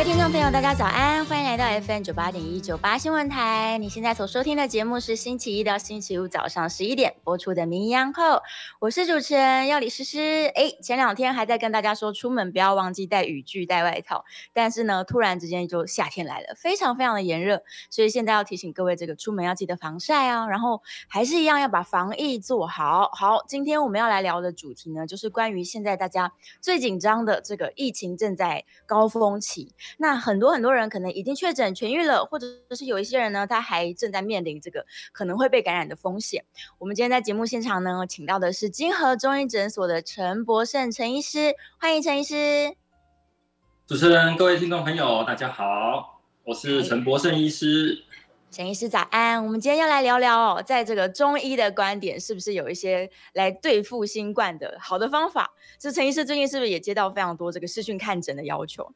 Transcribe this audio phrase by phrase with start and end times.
[0.00, 3.76] 各位听众朋友，大家早安，欢迎来到 FM 九八点一九八新闻台。
[3.76, 8.22] 你现在所收听的节目是星期一到星期五早上十一点播出的《名医央后》，
[8.80, 10.50] 我是主持人要李诗诗。
[10.54, 14.24] 哎，前两天还在跟大家说出门不要忘记带雨具、带外套，
[14.54, 23.10] 但是呢，突然之间就夏天来了，非常非常的炎热，所以现在要提醒各位，这个出门要记得防晒啊，然后还是一样要把防疫做好。
[23.12, 26.32] 好，今天我们要来聊的主题呢，就是关于现在大家
[26.62, 29.74] 最紧张的这个疫情正在高峰期。
[29.98, 36.44] 那很多很多人可能已经确诊痊愈了，或者是有一些人呢，他还正在面临这个可能会被感染的风险。
[36.78, 42.74] 我们今天在节目现场呢，请到的是金河中医诊所的陈博胜陈医师，欢迎陈医师。
[43.86, 48.04] 主持人、各位听众朋友，大家好，我是陈博胜医师。
[48.52, 55.52] 陈医师早安，我们今天要来聊聊哦，在这个中医的观点，是不是有一些来对付新冠的好的方法？
[55.78, 58.92] 这陈医师最近是不是也接到非常多这个视讯看诊的要求？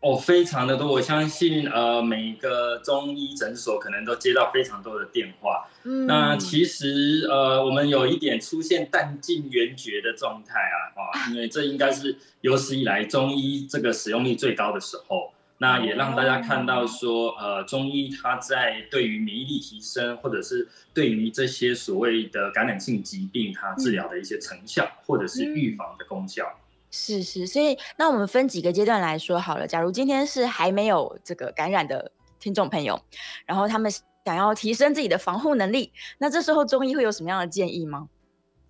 [0.00, 5.68] 哦，非常的多，我相信呃，每个中医诊所可能都接到非常多的电话。
[5.84, 15.32] 嗯，那其实呃，我们有一点出现弹尽援绝的状态啊，啊，因为这应该是有史以来中医这个使用率最高的时候。
[15.62, 26.58] 那也让大家看到说，呃，中医它在对于免疫力提升，或者是对于这些所谓的感染性疾病，它治疗的一些成效，或者是预防的功效。
[26.90, 29.66] 是是，所以那我们分几个阶段来说好了。
[29.66, 33.00] 假如今天是还没有这个感染的听众朋友，
[33.46, 33.90] 然后他们
[34.24, 38.08] 想要提升自己的防护能力，那这时候中医会有什么样的建议吗？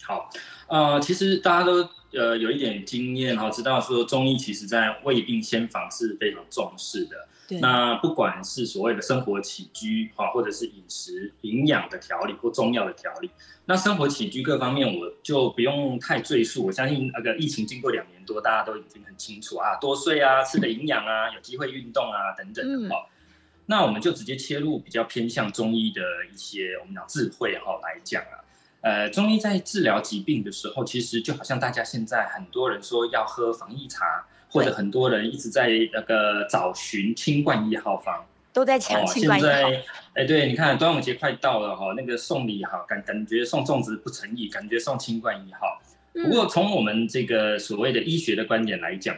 [0.02, 0.28] 好，
[0.68, 7.28] 呃，其实大家都呃有一点经验哈，知道说中医其实在未病先防是非常重视的。
[7.58, 13.30] 那不管是所谓的生活起居哈，或者是饮食营养的调理或中药的调理，
[13.64, 16.66] 那生活起居各方面我就不用太赘述。
[16.66, 23.06] 我相信那个疫情经过两年多，大家都已经很清楚啊，多睡啊，吃的营养啊，有机会运动啊等等的哈。
[23.66, 26.00] 那我们就直接切入比较偏向中医的
[26.32, 28.38] 一些我们讲智慧哈来讲啊。
[28.82, 34.26] 呃，中医在治疗疾病的时候，其实就好像大家现在很多人说要喝防疫茶。
[34.50, 39.70] 或者很多人一直在那个找寻清冠一号方，都在抢清冠一号。
[40.14, 45.80] 哎，对，你看端午节快到了哈，那个送礼哈，感感觉送粽子不诚意，感觉送清冠一号。
[46.12, 49.16] 不过从我们这个所谓的医学的观点来讲，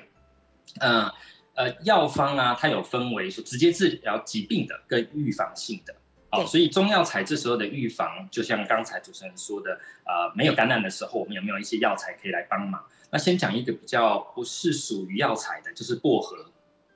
[0.81, 1.11] 嗯
[1.55, 5.95] 呃，药方啊，它有分为说直接治疗疾病的跟预防性的。
[6.35, 12.83] 好，所以中药材这时候的预防，就像刚才主持人说的，呃，没有感染的时候，我们有没有一些药材可以来帮忙？
[13.11, 16.51] 那先讲一个比较不是属于药材的，就是薄荷。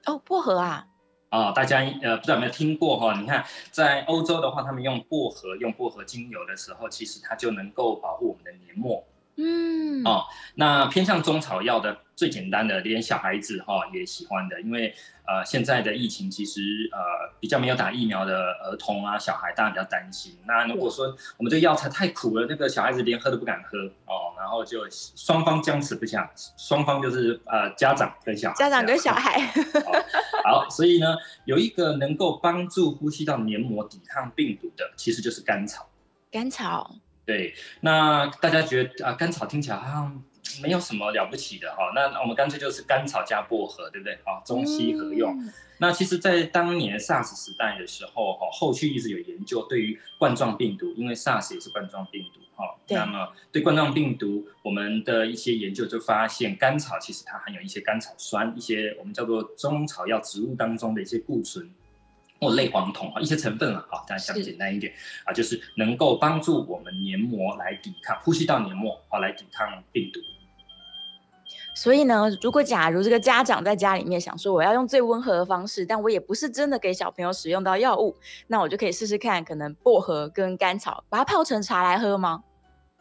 [0.06, 0.86] 哦，薄荷啊！
[1.28, 3.20] 啊，大家呃不知道有没有听过哈？
[3.20, 9.04] 你看在欧洲的话，他们用薄荷、用薄荷精油的时候，其实它就能够保护我们的黏膜。
[9.36, 10.04] 嗯。
[10.04, 10.24] 哦，
[10.54, 14.94] 那偏向中草药的最简单的，连小孩子哈也喜欢的，因为。
[15.28, 16.60] 呃，现在的疫情其实
[16.92, 20.38] 呃比较没有打疫苗的儿童啊，小孩大家比较担心。
[20.46, 29.52] 那如果说我们这药材太苦了，那个小孩子连喝都不敢喝哦，然后就双方僵持不下，双方就是呃家长跟小孩，家长跟小孩。
[30.44, 35.88] 好，所以呢，有一个能够帮助呼吸道黏膜抵抗病毒的，其实就是甘草。
[36.30, 36.94] 甘草。
[37.26, 40.22] 对，那大家觉得啊，甘草听起来好像。
[40.62, 44.16] 没有什么了不起的哈，那我们干脆就是甘草加薄荷，对不对？
[44.24, 45.36] 好，中西合用。
[45.78, 52.76] 那其实，在当年 SARS 时代的时候，哈，后续一直有研究对于冠状病毒，因为 SARS 也是冠状病毒，哈。
[52.88, 61.68] 那么对冠状病毒，我们的一些研究就发现，甘草其实它含有一些甘草酸，一些我们叫做中草药植物当中的一些固醇
[62.40, 64.92] 或类黄酮啊，一些成分了，哈，大家讲简单一点
[65.24, 70.20] 啊，就是能够帮助我们黏膜来抵抗呼吸道黏膜啊，来抵抗病毒。
[71.74, 78.16] 所以呢，如果假如这个家长在家里面想说我要用最温和的方式，但我也不是真的给小朋友使用到药物，
[78.46, 82.44] 那我就可以试试看，可能薄荷跟甘草把它泡成茶来喝吗？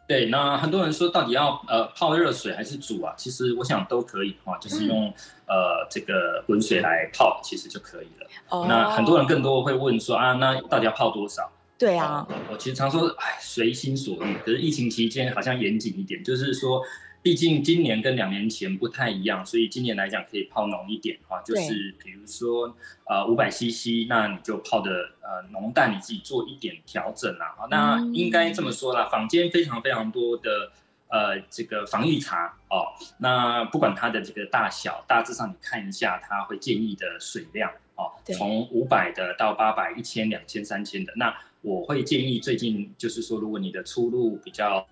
[0.06, 3.14] 对，那很多人说到底要呃泡热水还是煮啊？
[3.16, 5.12] 其实我想都可以哈，就是用
[5.46, 8.26] 呃这个滚水来泡，其实就可以了。
[8.50, 8.66] 哦。
[8.68, 11.50] 那很多人更多会问说啊，那到底要泡多少？
[11.78, 12.26] 对啊。
[12.50, 14.34] 我其实常说，哎，随心所欲。
[14.44, 16.82] 可是疫情期间好像严谨一点，就是说。
[17.22, 22.72] 毕竟今年跟两年前不太一样，所以今年来讲可以泡浓一点哈，就是比如说
[23.04, 27.56] 呃五百 CC，那你就泡的呃浓淡你自己做一点调整啦。
[27.68, 30.70] 那应该这么说啦，坊间非常非常多的
[31.08, 32.86] 呃这个防御茶哦，
[33.18, 41.12] 那不管它的这个大小，大致上你看一下，它会建议的水量哦，从五百的到八百、一千、两千、三千的。
[41.16, 44.86] 那我会建议最近就是说，如果你的出入比较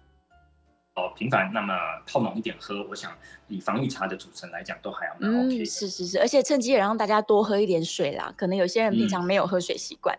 [0.94, 1.74] 哦频繁，那么
[2.06, 3.12] 泡浓一点喝，我想
[3.48, 5.64] 以防御茶的组成来讲，都还要蛮 OK。
[5.64, 8.32] 是是是，而且趁机也让大家多喝一点水啦。
[8.36, 10.16] 可能有些人平常没有喝水习惯。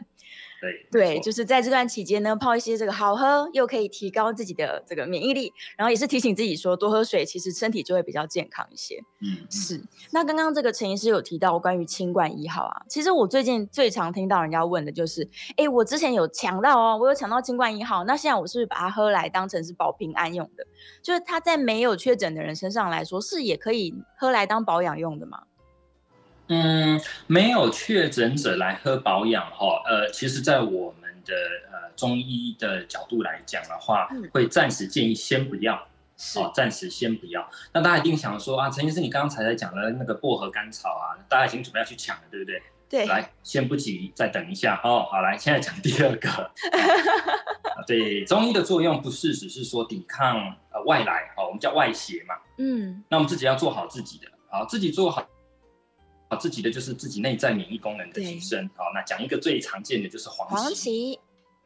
[0.92, 9.00] 对，就是在这段期间呢，泡一些这个好喝，又可以提高自己的这个免疫力，然后也是提醒自己说多喝水，其实身体就会比较健康一些。
[9.22, 9.82] 嗯，是。
[10.12, 15.28] 那刚刚这个陈医师有提到关于清冠一号啊，其实我最近最常听到人家问的就是，
[15.58, 20.66] 哎，我之前有抢到哦，我有抢到清冠一号，那现在我是不是把它喝来当成是保平安用的？
[21.02, 25.44] 就是它在没有确诊的人身上来说，是也可以喝来当保养用的吗？
[26.48, 31.34] 嗯，没有确诊者来喝保养哈，呃，其实，在我们的
[31.72, 35.76] 呃中医的角度来讲的话，会暂时建议先不要，
[36.36, 37.50] 哦，暂时先不要。
[37.74, 42.62] 那大家一定想说啊，陈医师，你刚才在讲的那个薄荷甘草啊，大家已经准备要去抢了，对不对？
[42.88, 43.06] 对。
[43.08, 45.08] 来，先不急，再等一下哦。
[45.10, 46.52] 好，来，现在讲第二个。
[47.88, 50.38] 对，中医的作用不是只是说抵抗
[50.72, 52.36] 呃外来哦，我们叫外邪嘛。
[52.60, 53.04] 嗯。
[53.10, 55.28] 那我们自己要做好自己的，好，自己做好。
[56.28, 58.68] 好，自己的就是自己内在免疫功能的提升。
[58.76, 60.56] 好，那讲一个最常见的就是黄芪。
[60.56, 61.20] 黄芪。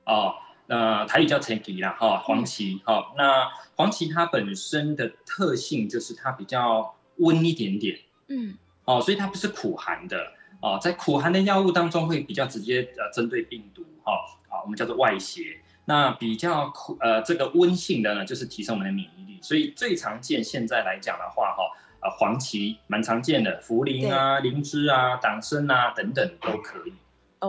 [0.06, 0.36] 哦，
[0.68, 2.82] 那台语叫陈皮啦，哈，黄芪。
[2.84, 7.98] 好，那黄芪它本身的特性就是它比较温一点点。
[8.28, 8.58] 嗯。
[8.84, 10.18] 哦，所以它不是苦寒的。
[10.62, 13.86] 哦，在苦寒的药物当中会比较直接呃针对病毒。
[14.04, 14.12] 哈，
[14.50, 15.62] 好，我们叫做外邪。
[15.86, 19.40] 那比较苦呃这个温性的呢，就是提升我们的免疫力。
[19.42, 21.64] 所以最常见现在来讲的话，哈。
[22.00, 26.94] 啊，黄芪蛮常见的，茯苓啊、灵芝啊、党参啊等等都可以。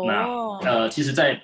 [0.06, 0.25] 那
[0.64, 1.41] 呃，其实，在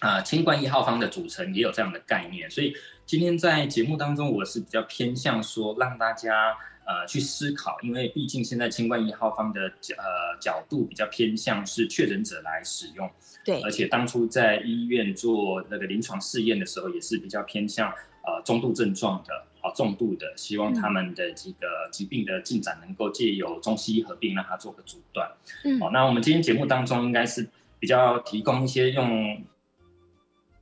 [0.00, 2.72] 啊清冠一号方的组成也有这样的概念，所以
[3.04, 6.56] 今天在节目当中，我是比较偏向说让大家
[6.86, 13.10] 呃去思考，因为毕竟现在清冠一号方的角呃角度比较偏向是确诊者来使用。
[13.44, 19.46] 对，而且当初在医院做那个临床试验的时候，也是比较偏向呃中度症状的。
[19.62, 25.30] 啊，重度的，希望他们的这个疾病的进展能够借由中西医合并，让它做个阻断。
[25.64, 27.48] 嗯，好，那我们今天节目当中应该是
[27.78, 29.34] 比较提供一些用，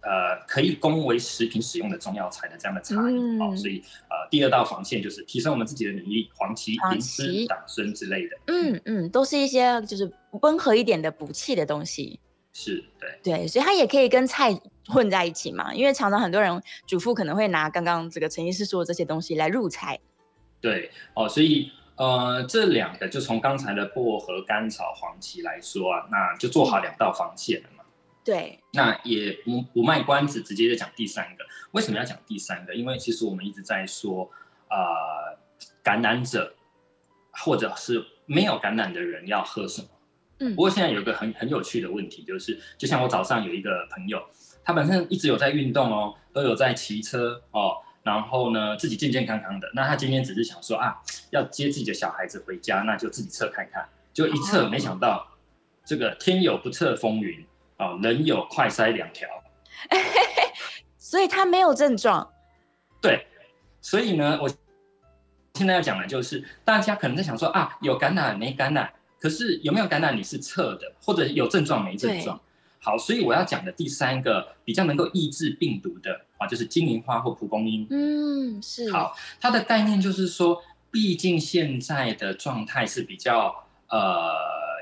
[0.03, 3.39] 呃，可以供为食品使用的中药材的这样的茶饮。
[3.39, 8.37] 好，所以呃，第二道防线就是提升我们自己的免疫力，黄芪、灵芝、党参之类的。
[8.49, 10.13] 嗯嗯，都是一些就是
[10.43, 12.21] 温和一点的补气的东西。
[12.53, 14.53] 是对对，所以它也可以跟菜
[14.91, 19.99] 混在一起嘛，因为常常很多人主妇可能会拿刚刚这个陈医师说的这些东西来入菜。
[20.61, 27.85] 对哦，所以呃，这两个就从刚才的薄荷、甘草、黄芪来说啊，那就做好两道防线了嘛。
[28.23, 31.45] 对，那也不不卖关子，直接就讲第三个。
[31.73, 32.75] 为什么要讲第三个？
[32.75, 34.31] 因为其实我们一直在说，
[34.69, 35.39] 呃，
[35.83, 36.55] 感染者
[37.31, 39.89] 或者是没有感染的人要喝什么。
[40.43, 44.23] 嗯不过现在有一个很很有趣的问题，就是就像我早上有一个朋友，
[44.71, 47.73] 他本身一直有在运动哦，都有在骑车哦，
[48.05, 49.69] 然后呢自己健健康康的。
[49.75, 50.97] 那他今天只是想说啊，
[51.31, 53.89] 要接自己的小孩子回家，那就自己测看看。
[54.13, 55.27] 就一测，没想到
[55.85, 57.45] 这个天有不测风云
[57.79, 59.29] 啊，人有快筛两条，
[60.97, 62.31] 所以他没有症状。
[63.01, 63.27] 对，
[63.81, 64.49] 所以呢，我
[65.55, 68.89] 现在要讲的就是大家可能在想说啊，有感染没感染？
[69.19, 72.41] 可是有没有感染你是测的，或者有症状没症状？
[72.83, 77.87] 好，所以我要讲的第三个比较能够抑制病毒的啊，就是金银花或蒲公英。
[77.91, 78.91] 嗯，是。
[78.91, 83.55] 好，它的概念就是说，毕竟现在的状态是比较
[83.89, 84.33] 呃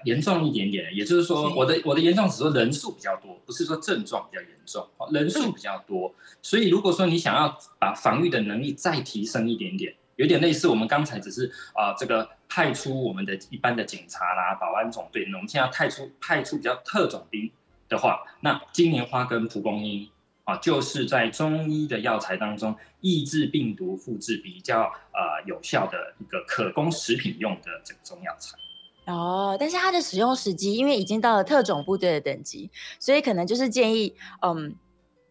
[0.05, 6.14] 严重一点点的，也就是说，我的我的严重只说人数比较多，不是说症状比较严重，人数比较多。
[6.40, 9.95] 所以如果说你想要把防御的能力再提升一点点。
[10.19, 17.49] 有点类似我们刚才只是啊，这个派出我们的一般的警察啦、保安总队，那我们现在派出派出比较特种兵
[17.88, 20.09] 的话，那金莲花跟蒲公英
[20.45, 28.57] 啊，就是在中医的药材当中抑制病毒复制比较呃有效的一个可供食品用的这个中药材。
[29.07, 34.75] 哦，但是它的使用时机，因为已经到了特种部队的等级，所以可能就是建议嗯。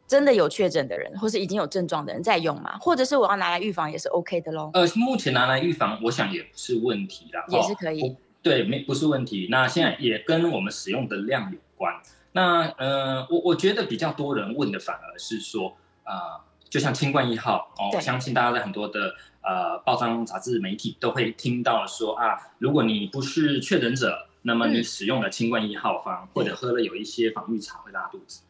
[0.09, 2.77] 真的有确诊的人，或是已经有症状的人在用嘛？
[2.77, 4.71] 或者是我要拿来预防也是 OK 的喽？
[4.73, 8.15] 呃，目前拿来预防，我想也不是问题啦，也是可以。
[8.41, 9.49] 对，没不是问题。
[9.51, 11.93] 那现在也跟我们使用的量有关。
[12.37, 28.43] 那呃，我我觉得比较多人问的反而是说，啊，就像清冠一号哦，我相信大家在很多的呃报章、杂志、媒体都会听到说啊，如果你不是确诊者，那么你使用了清冠一号方，或者喝了有一些防御茶会拉肚子。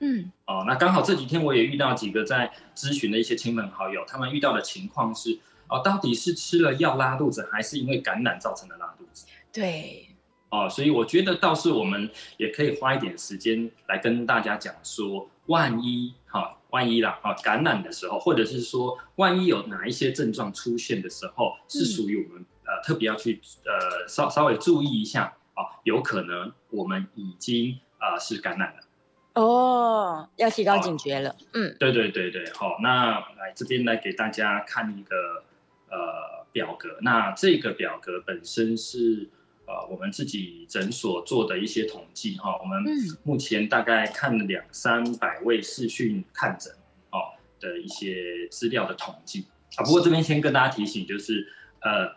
[0.00, 5.38] 嗯，哦，那刚好这几天我也遇到几个在咨询的一些亲朋好友，他们遇到的情况是，
[5.70, 9.24] 哦，到底是吃了药拉肚子，还是因为感染造成的拉肚子？
[9.50, 10.10] 对，
[10.54, 29.42] 哦，所以我觉得倒是我们也可以花一点时间来跟大家讲说，万一哈，万一啦，啊，感染的时候，或者是说万一有哪一些症状出现的时候，是属于我们呃特别要去呃稍稍微注意一下啊，有可能我们已经呃是感染了。
[29.42, 31.34] 哦，要提高警觉了。
[31.54, 35.42] 嗯，对对对对，好，那来这边来给大家看一个
[35.90, 36.98] 呃表格。
[37.00, 39.28] 那这个表格本身是
[39.66, 42.58] 呃我们自己诊所做的一些统计哈。
[42.60, 42.82] 我们
[43.22, 46.72] 目前大概看了两三百位视讯看诊
[47.10, 49.84] 哦的一些资料的统计啊。
[49.84, 51.46] 不过这边先跟大家提醒，就是
[51.80, 52.10] 呃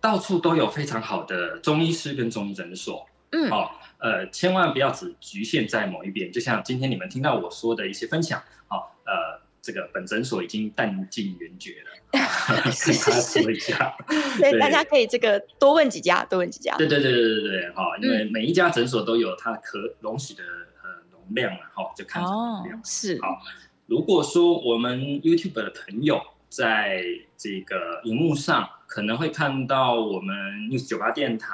[0.00, 3.06] 到处都有非常好的中医师跟中医诊所。
[3.30, 3.70] 嗯，哦。
[4.00, 13.96] 呃，千万不要只局限在某一边，就像今天你们听到我说的一些分享，好，呃，这个本诊所已经弹尽援绝了， 说一下，
[14.38, 20.42] 所以大家可以这个多问几家，多问几家，对对对对对对，哈，因为每一家诊所都有它可容许的
[20.82, 23.40] 呃容量了，哈，就看容量是好。
[23.86, 27.02] 如果说我们 YouTube 的朋友在
[27.36, 30.36] 这个荧幕上可能会看到我们
[30.70, 31.48] News 酒吧电台。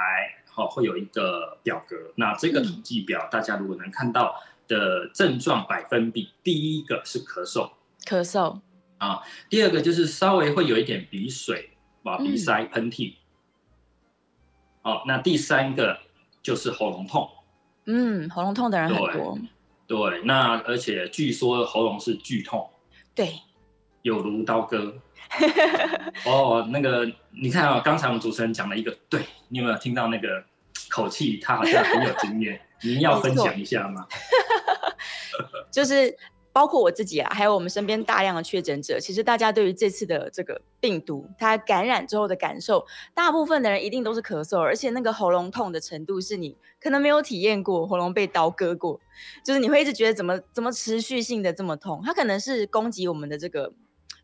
[0.56, 1.96] 好，会有一个表格。
[2.14, 7.72] 那这个统计表，大家如果能看到的症状百分比，第一个是咳嗽，
[8.04, 8.60] 咳嗽
[8.98, 9.22] 啊。
[9.48, 11.70] 第二个就是稍微会有一点鼻水，
[12.02, 13.14] 把，鼻塞、喷嚏。
[14.82, 15.98] 好，那第三个
[16.42, 17.28] 就是喉咙痛。
[17.86, 19.38] 嗯，喉咙痛的人很多。
[19.86, 22.70] 对，那而且据说喉咙是剧痛。
[23.14, 23.40] 对，
[24.02, 24.94] 有如刀割。
[26.24, 30.44] 哦，那个，你看啊，刚才我们主持人讲了一个，对你有没有听到那个
[30.88, 31.38] 口气？
[31.38, 34.06] 他好像很有经验， 您要分享一下吗？
[35.70, 36.16] 就是
[36.54, 49.00] 包括我自己啊，还有我们身边大量的确诊者，其实大家对于这次的这个病毒，它感染之后的感受，大部分的人一定都是咳嗽，而且那个喉咙痛的程度是你可能没有体验过喉咙被刀割过，
[49.44, 53.72] 就是你会一直觉得怎么怎么持续性的这么痛，它可能是攻击我们的这个。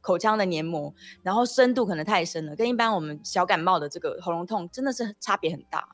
[0.02, 5.90] 口腔的黏膜，然后深度可能太深了，跟一般我们小感冒的这个喉咙痛真的是差别很大。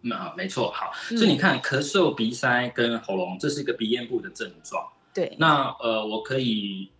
[0.00, 4.90] 那没错，好，所以你看咳嗽、鼻塞跟喉咙，这是一个鼻咽部的症状。
[5.14, 6.90] 对，那呃，我可以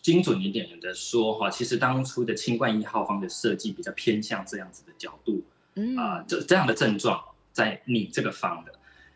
[0.00, 5.42] 精准一点的说哈，其实当初的清冠一号方的设计比较偏向这样子的角度，
[5.74, 8.72] 嗯啊，这这样的症状在你这个方的，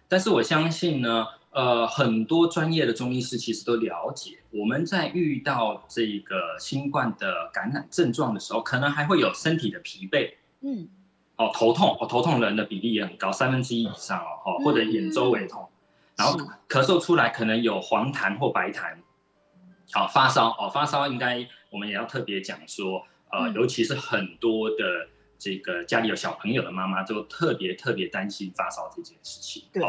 [0.09, 1.26] 但是我相信呢。
[1.52, 10.88] 呃，很多专业的中医师其实都了解，我们在遇到这个新冠的感染症状的时候，可能还会有身体的疲惫，嗯，
[11.35, 15.69] 哦，头痛，哦，头痛的人的比例也很高，三分之一以上哦，或者眼周围痛，
[16.21, 18.95] 然后咳嗽出来可能有黄痰或白痰，
[19.93, 25.09] 好，发烧，哦，发烧应该我们也要特别讲说，呃，尤其是很多的
[25.39, 29.83] 这个家里有小朋友的妈妈，就特别特别担心发烧这件事情，对。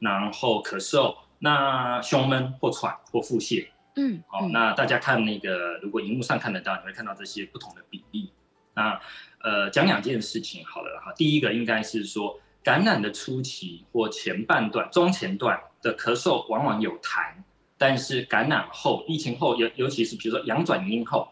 [0.00, 8.32] 然后咳嗽，那胸闷或喘或腹泻，嗯，好，那大家看那个，如果荧幕上看得到，你会看到这些不同的比例。
[8.74, 9.00] 那
[9.42, 11.12] 呃，讲两件事情好了哈。
[11.16, 17.32] 第一个应该是说，感染的初期或前半段、中前段的咳嗽往往有痰，
[17.76, 21.28] 但是感染后、疫情后，尤尤其是比如说阳转阴后，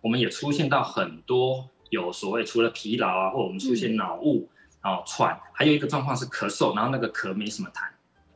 [0.00, 4.48] 我们也出现到很多有所谓除了疲劳啊，或我们出现脑雾，
[4.82, 7.88] 然后喘，还有一个状况是咳嗽，然后那个咳没什么痰。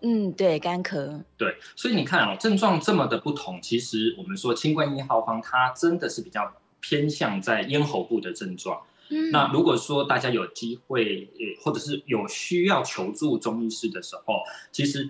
[0.07, 8.83] 嗯，对，干咳，对，所以你看哦，症状这么的不同，其实我们说清冠一号方，它真的是比较偏向在咽喉部的症状。
[9.09, 11.31] 嗯，那如果说大家有机会，
[11.63, 15.09] 或者是有需要求助中医师的时候，其实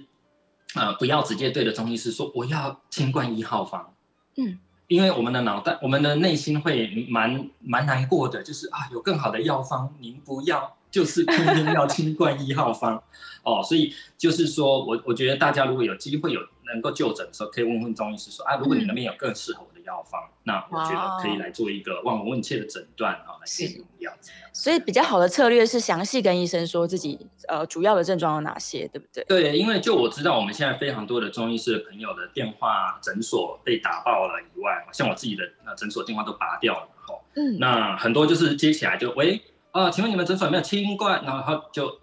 [0.75, 3.95] 呃，不要直接对着中医师说我要清冠一号方。
[4.37, 10.77] 嗯，因为我们的脑袋，我们的内心会蛮蛮难过的，就是啊，有更好的药方，您不要。
[10.95, 13.03] 就是偏偏要清冠一号方
[13.43, 24.13] 哦，所以就是说我我觉得大家如果有机会有能够就诊的时候，可以问问中医师说啊，如果你那边有更适合我的药方，那我觉得可以来做一个望闻问切的诊断啊，来给用药。
[24.53, 29.25] 所以比较好的策略是详细跟医生说自己呃主要的症状有哪些，对不对？
[29.25, 39.41] 对，因为就我知道我们现在非常多的中医师的朋友的电话诊所被打爆了以外，像我自己的那诊所电话都拔掉了哈，嗯，那很多就是接起来就喂。
[39.73, 41.25] 啊，请问你们诊所有没有清冠？
[41.25, 41.99] 然后就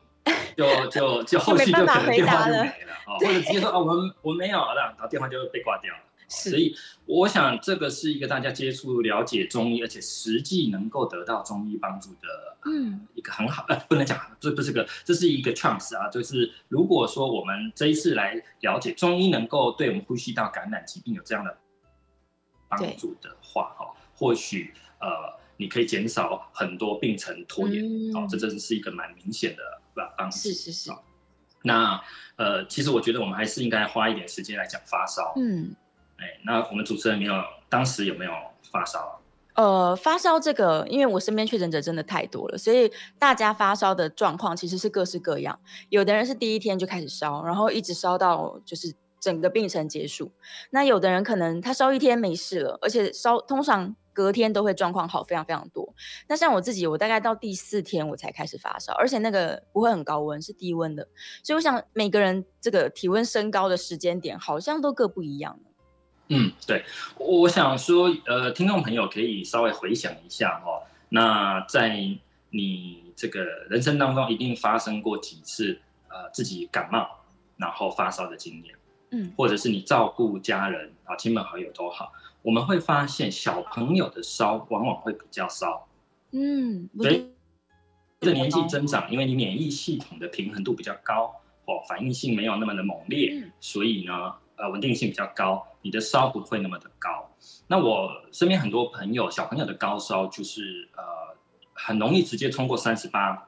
[0.57, 6.01] 就就就后续就可能 电话就没了啊，或者直接说啊，我们我们没有了，然后电话就被挂掉了。
[6.31, 21.57] 所以我想这个是一个大家接触了解中医，而且实际能够得到中医帮助的，嗯，一个很好呃，不能讲这不是个，这是一个 chance 啊，就是如果说我们这一次来了解中医能够对我们呼吸道感染疾病有这样的
[22.69, 25.41] 帮助的话，哈，或许呃。
[25.57, 27.85] 你可以减少很多病程拖延，
[28.15, 29.61] 哦，这真的是一个蛮明显的
[30.17, 30.35] 帮助。
[30.35, 30.91] 是是是。
[31.61, 32.01] 那
[32.35, 35.33] 呃，其实我觉得我们还是应该花一点时间来讲发烧。
[35.37, 35.75] 嗯。
[36.45, 37.33] 那我们主持人没有
[37.69, 38.31] 当时有没有
[38.71, 39.19] 发烧？
[39.53, 45.59] 呃，发烧这个，因为我身边确诊者真的太多了，所以大家发烧的状况其实是各式各样。
[45.89, 50.31] 有的人是第一天就开始烧，然后一直烧到就是整个病程结束。
[50.69, 55.93] 那有的人可能他烧一天没事了，而且烧通常隔天都会状况好，非常非常多。
[56.29, 61.09] 那像我自己，我大概到第四天我才开始发烧，而且那个不会很高温，是低温的。
[61.43, 65.59] 所以我想每个人这个体温升高的时间点好像都各不一样。
[66.33, 66.81] 嗯，对，
[67.17, 71.99] 我想说，呃，听众朋友可以稍微回想一下哦，那在
[72.51, 77.05] 你这个人生当中，一定发生过几次呃自己感冒
[77.57, 78.73] 然后发烧的经验，
[79.09, 85.85] 嗯，或者是你照顾家人啊，亲朋好友都好，我们会发现小朋友的烧往往会比较烧，
[86.31, 87.27] 嗯，所以
[88.21, 91.35] 这年纪增长，因为你免疫系统的平衡度比较高
[91.65, 94.33] 哦，反应性没有那么的猛烈，所以呢。
[94.57, 97.29] 呃，稳定性比较高，你的烧不会那么的高。
[97.67, 101.35] 那我身边很多朋友，小朋友的高烧就是呃，
[101.73, 103.47] 很容易直接冲过三十八、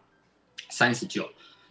[0.69, 1.29] 三十九，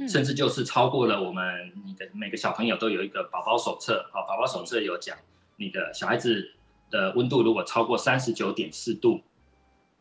[0.08, 5.16] 甚至就是超过了我们你的每个小朋友都有一个宝宝手册啊，宝宝手册有讲，
[5.56, 6.52] 你的小孩子
[6.90, 9.20] 的温度如果超过三十九点四度，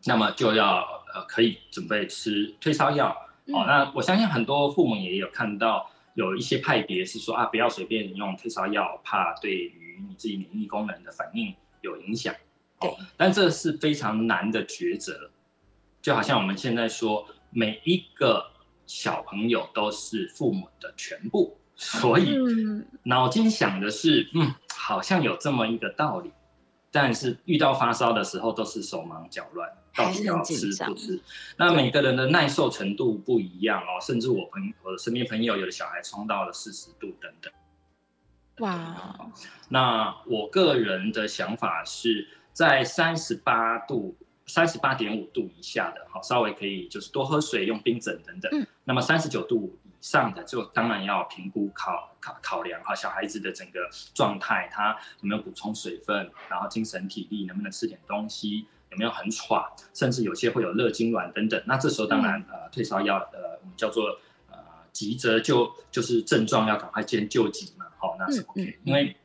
[0.06, 3.10] 那么就要呃可以准备吃退烧药。
[3.48, 5.89] 哦，那我相信很多父母也有看到。
[6.13, 12.34] 有一些派别是说啊，不要随便用退烧药，怕对于你自己免疫功能的反应有影响。
[12.79, 15.29] 哦，但这是非常难的抉择。
[16.01, 18.51] 就好像我们现在说，每一个
[18.88, 22.36] 小朋友都是父母的全部，所以
[23.03, 26.31] 脑筋想的是，嗯，好像有这么一个道理。
[26.93, 31.22] 但是遇到发烧的时候，都是手忙脚乱，到底要吃不吃？
[31.58, 37.53] 那每个人的耐受程度不一样哦，甚至我朋我的身边朋友有的小孩冲到了四十度等等。
[38.59, 39.31] 哇！
[39.70, 48.68] 那我个人的想法是在三十八度、三十八点五度以下的，好，稍微可以就是多喝水、用冰枕等等。
[48.83, 49.92] 那么三十九度以。
[50.01, 61.61] 上的就当然要评估考考考量哈，小孩子的整个状态，他有没有补充水分，然后精神体力能不能吃点东西，有没有很喘，甚至有些会有热痉挛等等。
[61.68, 64.18] 那这时候当然呃退烧药呃我们叫做呃
[64.92, 69.16] 急着就就是症状要赶快先救急嘛，好那是 OK，因为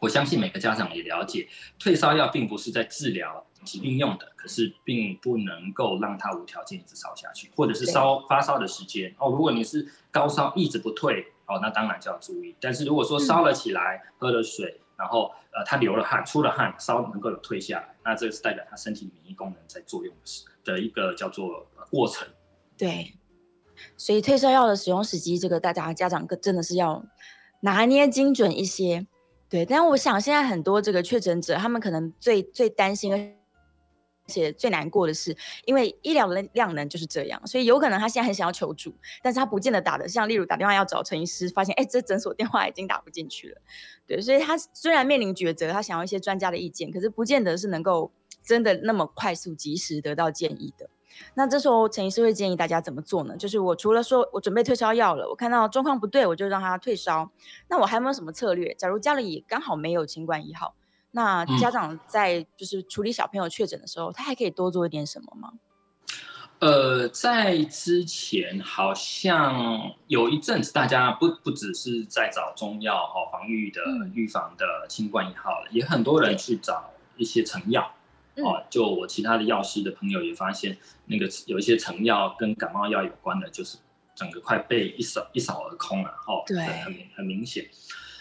[0.00, 3.44] 我相信每个家长也了解，退烧药并不是在治疗。
[3.64, 9.28] 疾病用的，可是并不能够让它无条件一直烧下去，或者是烧发烧的时间哦。
[9.30, 12.54] 如果你是高烧一直不退哦，那当然就要注意。
[12.60, 22.28] 但是如果说烧了起来，喝了水，然后呃他流了汗、出了汗，烧能够有退下来，那这个是代表他身体免疫功能在作用的的一个叫做过程。
[22.78, 23.12] 对，
[23.96, 27.04] 所以退烧药的使用时机，这个大家家长真的是要
[27.60, 29.06] 拿捏精准一些。
[29.48, 33.12] 对，但我想现在很多这个确诊者，他们可能最最担心。
[34.28, 35.36] 而且最难过的是，
[35.66, 43.60] 因为医疗的量能就是这样，所以有可能他现在很想要求助，但是他不见得打得像，例如打电话要找陈医师，发现哎，这诊所电话已经打不进去了。
[44.04, 48.10] 对，所以他虽然面临抉择，他想要一些专家的意见，可是不见得是能够
[48.44, 50.90] 真的那么快速及时得到建议的。
[51.34, 53.36] 那这时候陈医师会建议大家怎么做呢？
[53.36, 57.30] 就是我除了说我准备退烧药了，我看到状况不对，我就让他退烧。
[57.68, 58.74] 那我还有没有什么策略？
[58.74, 60.74] 假如家里刚好没有新冠一号？
[61.12, 65.52] 那家长在就是处理小朋友确诊的时候，他还可以多做一点什么吗？
[66.58, 73.82] 呃，在之前好像有一阵子，大家不不只是在找中药哈，防御的
[74.14, 77.92] 预防的新冠一号，也很多人去找一些成药
[78.36, 78.62] 哦。
[78.70, 83.78] 就我其他的药师的朋友也发现，那个有一些成药跟感冒药有关的，就是
[84.14, 86.42] 整个快被一扫一扫而空了哦。
[86.46, 87.68] 对，很很明显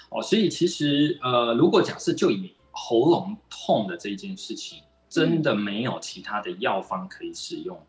[0.10, 0.22] 哦。
[0.22, 7.80] 所以其实呃，如果假设就以喉咙痛的这一件事情，真的没有其他的药方可以使用。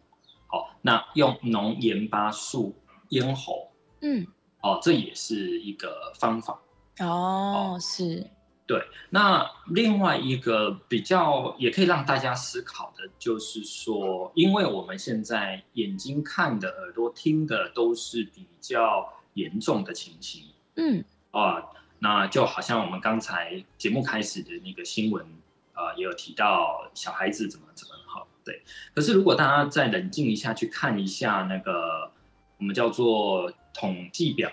[0.49, 2.73] 好，那用浓盐巴素
[3.09, 4.25] 咽喉，嗯，
[4.62, 6.61] 哦，这也是一个方法。
[7.01, 8.25] 哦，是，
[8.67, 8.83] 对。
[9.11, 21.63] 那另外一个比较也可以让大家思考的，就是说，因为我们现在眼睛看的、耳朵听的都是比较严重的情形，嗯，啊。
[21.99, 25.25] 那就好像我们刚才节目开始的那个新闻，
[25.73, 28.63] 呃，也有提到小孩子怎么怎么好，对。
[28.95, 32.11] 可是如果大家再冷静一下，去看一下那个
[32.59, 34.53] 我们叫做统计表，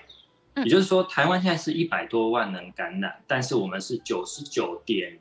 [0.58, 5.20] 也就是说，台湾现在是一百多万人感染，但是我们是九十九点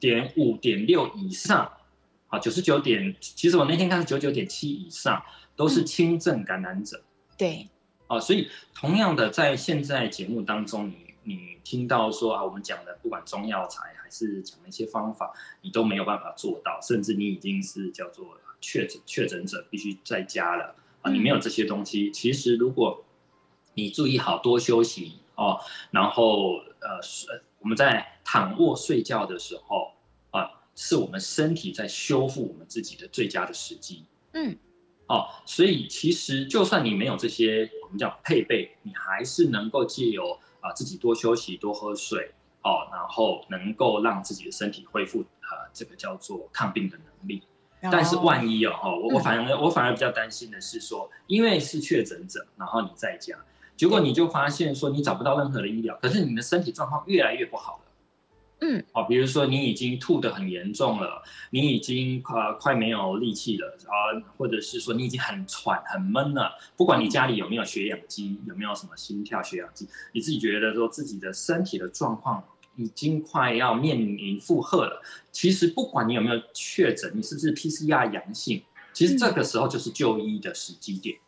[0.00, 1.70] 点五点六以上，
[2.28, 5.22] 好，九十九点，其实我那天看是九九点七以上，
[5.54, 7.02] 都是轻症感染者。
[7.36, 7.68] 对。
[8.06, 23.02] 哦，所以同样的，在现在节目当中，你你听到说啊，我们讲的不管中药材还是讲一些方法，你都没有办法做到，甚至你已经是叫做确诊确诊者必须在家了啊，你没有这些东西，其实如果
[23.74, 25.60] 你注意好多休息哦，
[25.90, 27.00] 然后呃，
[27.60, 29.92] 我们在躺卧睡觉的时候
[30.30, 34.04] 啊，是我们身体在修复我们自己的最佳的时机。
[34.32, 34.56] 嗯。
[35.06, 42.32] 哦，所以其实就算你没有这些我们叫配备，你还是能够借由啊自己多休息、多喝水
[42.62, 47.42] 哦，然后能够让自己的身体恢复啊这个叫做抗病的能力。
[47.92, 53.36] 但是万一哦，我我反而我反而比较担心的是说，因为是确诊者，然后你在家，
[53.76, 57.80] 结果你就发现说你找不到任何的医疗，可是你的身体状况越来越不好了。
[58.60, 72.42] 嗯，哦，比如说你已经吐得很严重了，你已经呃快没有力气了啊，或者是说你已经很喘很闷了，不管你家里有没有血氧机，有没有什么心跳血氧机，你自己觉得说自己的身体的状况
[72.76, 75.02] 已经快要面临负荷了。
[75.32, 81.16] 其实不管你有没有确诊，你是不是 PCR 阳性，其实这个时候就是就医的时机点。
[81.16, 81.20] 嗯，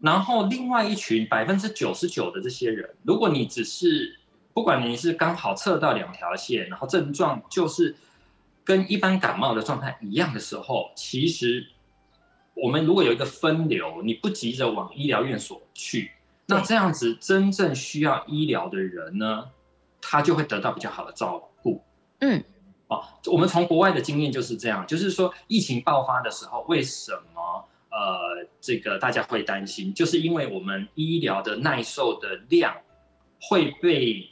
[0.00, 4.18] 然后另外一群百分之九十九的这些人，如果你只是
[4.54, 7.94] 不管你是刚好测到两条线，然后症状就是
[8.64, 11.66] 跟一般感冒的状态一样的时候，其实
[12.54, 16.10] 我们如果有一个分流，你不急着往医疗院所去，
[16.46, 19.44] 那这样子真正需要医疗的人呢，
[20.00, 21.82] 他就会得到比较好的照顾。
[22.20, 22.42] 嗯，
[22.88, 27.35] 哦，我们从国外的经验就是这样，就是说疫情爆发的时候，为什么
[27.96, 32.76] 呃这个大家会担心，就是因为我们医疗的耐受的量
[33.40, 34.28] 会被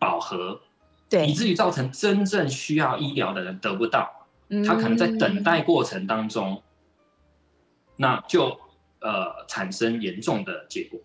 [0.00, 0.60] 饱和，
[1.08, 4.26] 对，以至于造成真正需要医疗的人得不到，
[4.66, 6.60] 他可能在等待过程当中，
[7.96, 8.58] 那就
[9.00, 10.98] 呃产生严重的结果。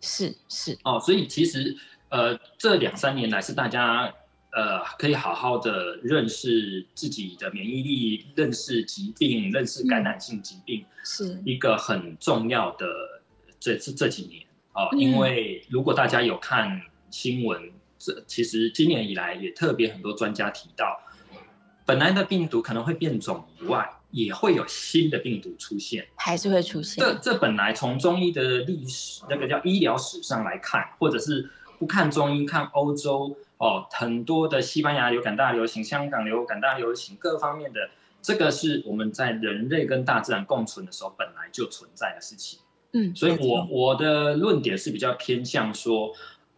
[0.00, 1.76] 是是哦，所以其实
[2.08, 4.10] 呃这两三年来是大家
[4.52, 12.86] 呃可以好好的认识自己的免疫力，认识疾病，认识感染性疾病，是一个很重要的
[13.58, 17.72] 这这这几年哦，因为如果大家有看新闻。
[18.02, 20.98] 这其实今年以来也特别很多专家提到，
[21.84, 27.04] 本来的病毒可能会变种以外，也会有新的病毒出现，还是会出现。
[27.04, 37.88] 这这本来从中医的历史，那个叫医疗史上来看，或者是不看中医看欧洲哦，很多的西班牙流感大流行、香港流感大流行各方面的，
[38.20, 42.58] 这个是我们在人类跟大自然共存的时候本来就存在的事情。
[42.92, 46.12] 嗯，所以我我的论点是比较偏向说，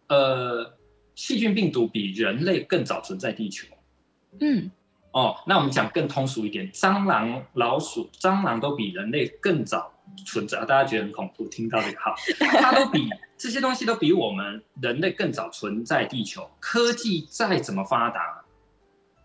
[0.07, 0.73] 呃。
[1.15, 3.67] 细菌病毒比人类更早存在地球。
[4.39, 4.71] 嗯，
[5.11, 9.92] 哦，那我们讲更通俗一点，蟑螂、老鼠、蟑螂都比人类更早
[10.25, 10.59] 存在。
[10.65, 12.13] 大家觉得很恐怖，听到这个号，
[12.59, 16.49] 它都比这些东西都比我们人类更早存在地球。
[16.59, 18.43] 科技再怎么发达，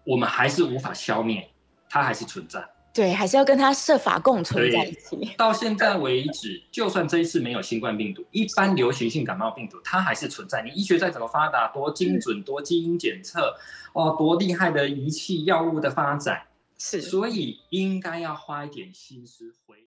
[0.05, 1.51] 我们还是无法消灭，
[1.89, 2.69] 它还是存在。
[2.95, 5.31] 对，还是要跟它设法共存在一起。
[5.39, 10.63] 到现在为止，就算这一次没有新冠病毒，一般流行性感冒病毒它还是存在。
[10.63, 13.55] 你医学再怎么发达，多精准，多基因检测，
[13.93, 16.43] 哦，多厉害的仪器、药物的发展，
[16.77, 19.87] 是，所以应该要花一点心思回。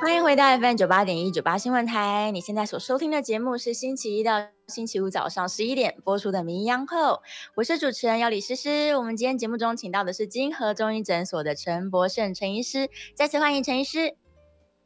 [0.00, 2.30] 欢迎回到 FM 九八点一九八新闻台。
[2.30, 7.14] 你现在所收听的节目是星期一到星期五早上十一点播出的《名医央后》，
[7.56, 8.96] 我是主持人要李诗诗。
[8.96, 14.16] 我们今天节目中请到的是金河中医诊所的陈博胜陈医师，再次欢迎陈医师。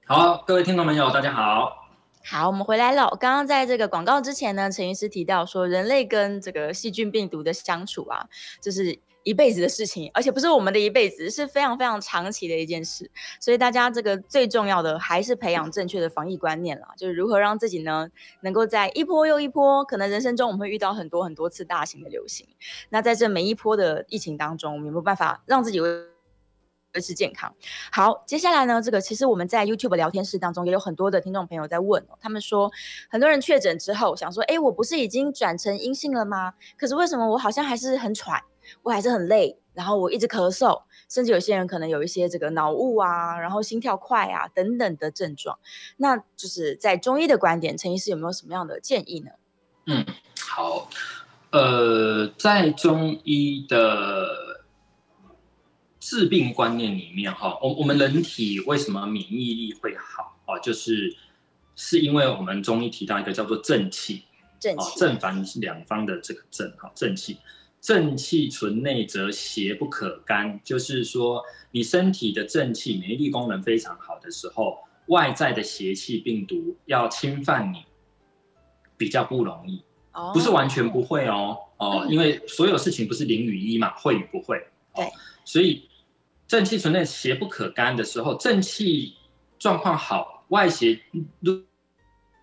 [0.06, 1.70] 好，各位听众朋友，大家好。
[2.24, 3.08] 好，我们回来了。
[3.20, 8.26] 刚刚在这个广告之前呢，陈医师提到说，人类跟这个细菌病毒的相处啊，
[8.60, 8.98] 就是。
[9.24, 13.10] 一辈子的事情，而且不是我们的一辈子，是非常非常长期的一件事。
[13.40, 18.08] 所以大家这个最重要的还是培养正确的防疫观念啦，就是如何让自己呢，
[18.40, 22.46] 能够在一波又一波，可能人生中我们会遇到很多很多次大型的流行。
[22.90, 25.88] 那在这每一波的疫情当中，我们有没有办法让自己维
[27.00, 27.54] 持健康？
[27.90, 32.70] 好，接下来呢，这个其实我们在 YouTube 聊天室当中也有很多的听众朋友在问，他们说
[33.08, 36.52] 很多人确诊之后想说，哎，我不是已经转成阴性了吗？
[36.76, 38.42] 可是为什么我好像还是很喘？
[38.82, 45.58] 我还是很累，然后我一直咳嗽，甚至有些人可能有一些这个脑雾啊，然后心跳快啊等等的症状。
[45.96, 49.30] 那就是在中医的观点，陈医师有没有什么样的建议呢？
[49.86, 50.06] 嗯，
[50.40, 50.88] 好，
[51.50, 54.62] 呃，在中医的
[55.98, 60.58] 治病观念里面，哈，我我们人体为什么免疫力会好啊？
[60.60, 61.16] 就是
[61.74, 64.24] 是因为我们中医提到一个叫做正气，
[64.60, 67.38] 正气正反两方的这个正，哈，正气。
[67.82, 71.42] 正气存内则邪不可干，就是说
[71.72, 77.84] 你身体的正气免疫力功能非常好的时候，外在的邪气病毒要侵犯你
[78.96, 79.82] 比较不容易，
[80.32, 84.64] 不是完全不会哦哦，因为所有事情不是零与一嘛，会与不会。
[84.94, 85.04] 对，
[85.44, 85.88] 所以
[86.46, 89.16] 正气存内，邪不可干的时候，正气
[89.58, 91.00] 状况好，外邪
[91.40, 91.60] 入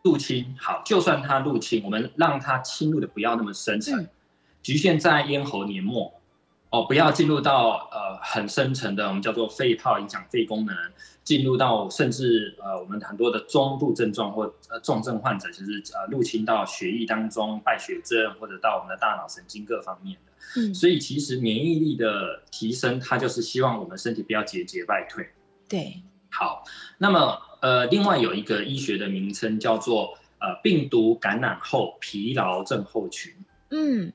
[0.04, 4.06] 入侵好，就算它入侵，我们让它侵入的不要那么深层，
[4.62, 6.14] 局限在咽喉黏膜。
[6.72, 10.76] 哦，不要进入到呃很深层的，我们叫做肺泡影响肺功能，
[11.24, 20.62] 进入到甚至呃我们很多的中度症状或呃重症患者，就是呃入侵到血液当中败血症，或者到我们的大脑神经各方面的。
[20.62, 25.28] 嗯，所以其实免疫力的提升，它就是希望我们身体不要节节败退。
[25.68, 26.64] 对，好，
[27.00, 33.34] 那么呃另外有一个医学的名称叫做呃病毒感染后疲劳症候群。
[33.72, 34.14] 嗯。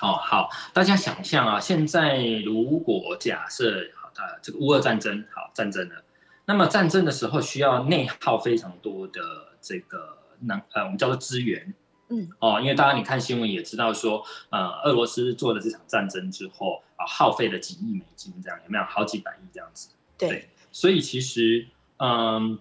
[0.00, 3.78] 哦，好，大家想象啊，现在如果假设
[4.16, 6.04] 呃这个乌俄战争好战争了，
[6.46, 9.20] 那么战争的时候需要内耗非常多的
[9.60, 11.72] 这个能呃我们叫做资源，
[12.08, 19.90] 嗯，哦，因为大家你看新闻也知道说，呃，俄罗斯做了这场战争之后啊，耗费了几亿美金这样有没有好几百亿这样子？
[20.18, 21.66] 对，所以其实
[21.98, 22.58] 嗯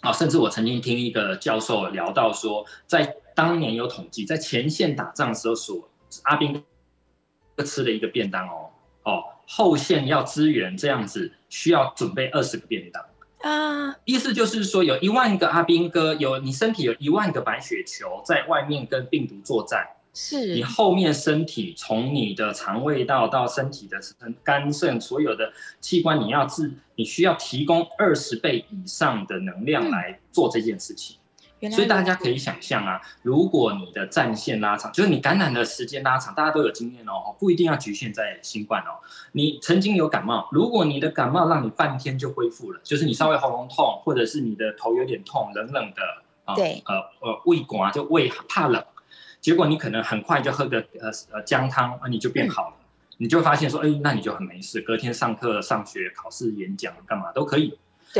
[0.00, 5.88] 啊，甚至我曾经听一个教授聊到说，在当年有统计，在前线打仗的时候所
[6.24, 6.62] 阿兵
[7.54, 8.70] 哥吃了一个便当哦
[9.04, 13.04] 哦，后线要支援这样子需要准备二十个便当。
[13.40, 20.54] 啊，意思就是说有一万个阿兵哥，有你身体有一万个白血球在外面跟病毒作战，是。
[20.54, 24.00] 你后面身体从你的肠胃道到身体的
[24.42, 31.17] 肝肾所有的器官，你要自你需要提供二十倍以上的能量来做这件事情。
[31.72, 39.02] 所以大家可以想象啊，如果你的战线拉长，就是你感染的时间拉长，大家都有经验哦，不一定要局限在新冠哦。
[39.32, 46.02] 你曾经有感冒，如果你的感冒让你半天就恢复了，就是你稍微喉咙痛，或者是你的头有点痛，冷冷的
[46.44, 48.84] 啊，对，呃呃胃管就胃怕冷，
[49.40, 52.76] 结果你可能很快就喝个呃呃姜汤，啊你就变好了，
[53.16, 57.76] 你就发现说，哎，那你就很没事，隔天上课、上学、考试、演讲干嘛都可以。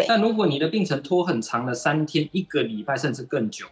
[0.07, 3.67] 但如果你的病程拖很长的三天、一个礼拜，甚至更久，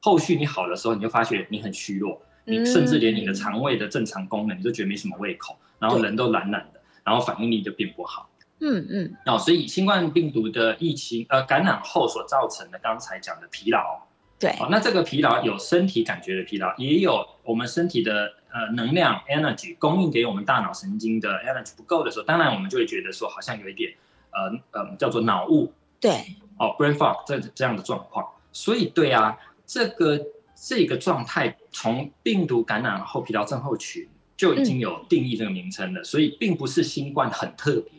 [0.00, 8.28] 后续你好的时候，你就发觉你很虚弱，你甚至连你的肠胃的正常功能，你都觉得没什么胃口，然后人都懒懒的，然后反应力就变不好。
[8.60, 9.16] 嗯嗯。
[9.26, 14.02] 哦，所以新冠病毒的疫情呃感染后所造成的刚才讲的疲劳，
[14.38, 14.50] 对。
[14.60, 23.92] 哦，那这个疲劳有身体感觉的疲劳，也有我们身体的呃能量 energy 供应给我们大脑神经的 energy 不够的时候，当然我们就会觉得说好像有一点。
[24.32, 26.10] 呃呃，叫做脑雾，对，
[26.58, 30.20] 哦，brain fog 这这样的状况，所以对啊，这个
[30.54, 37.92] 这个状态从病毒感染后疲劳症候群就已经有定义这个名称了，所以并不是新冠很特别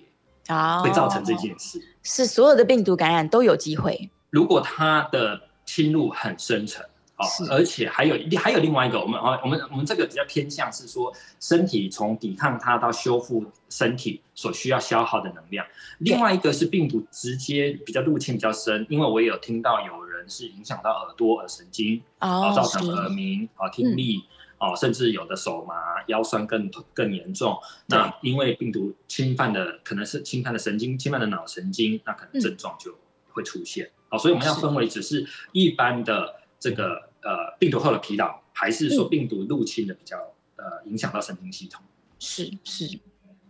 [0.48, 6.84] 啊，会造成这件事，是所有的病毒感染都有机会，如果它的侵入很深层。
[7.24, 15.66] 哦，而且还有还有另外一个，我们啊，我们我们这个比较偏向是说，身体从抵抗它到修复身体所需要消耗的能量。
[16.00, 24.24] 另外一个是病毒直接比较入侵比较深，因为我也有听到有人是影响到耳朵、耳神经，哦，造成耳鸣、啊听力，
[24.60, 25.76] 哦，甚至有的手麻、
[26.08, 27.58] 腰酸更更严重。
[27.88, 32.96] 那因为病毒侵犯的可能是侵犯的神经，侵犯的脑神经，那可能症状就
[33.32, 33.90] 会出现。
[34.10, 36.36] 好，所以我们要分为只是一般的。
[36.64, 40.18] 这个呃病毒后的疲劳，还是说病毒入侵的比较
[40.56, 41.82] 呃影响到神经系统？
[42.20, 43.00] 是是，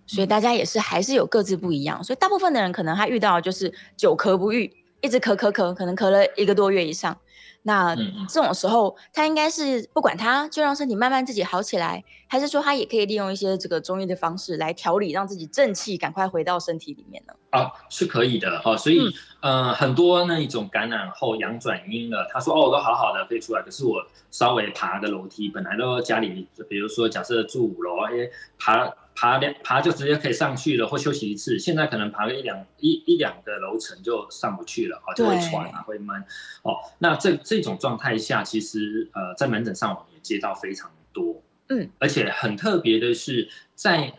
[0.08, 2.04] 所以大家也是还是有各自不一样。
[2.04, 7.18] 所以大部分的人可能他遇到就是久咳不愈，一直咳咳咳，可能咳了一个多月以上。
[7.64, 7.96] 那
[8.30, 17.34] 这种时候，他应该是不管他，就让身体慢慢自己好起来，还是说他也可以利用一些这个中医的方式来调理，让自己正气赶快回到身体里面呢？
[17.52, 18.76] 啊，是可以的哈。
[18.76, 19.00] 所以
[19.42, 28.94] 呃，很多那一种感染后阳转阴了，他说哦，我都好好的可以出来，可是我稍微爬个楼梯，本来都家里，比如说假设住五楼，哎，爬。
[29.16, 31.60] 爬两爬就直接可以上去了，或休息一次。
[31.60, 36.20] 现在可能爬个一两一一两个楼层就上不去了，哦，就会喘啊，会闷。
[36.64, 44.14] 哦，那这这种状态下，其实呃，在门诊上我们也接到非常多，嗯，而且很特别的是，在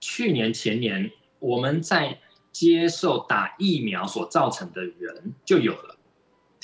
[0.00, 2.18] 去年前年，我们在
[2.52, 5.96] 接受打疫苗所造成的人就有了，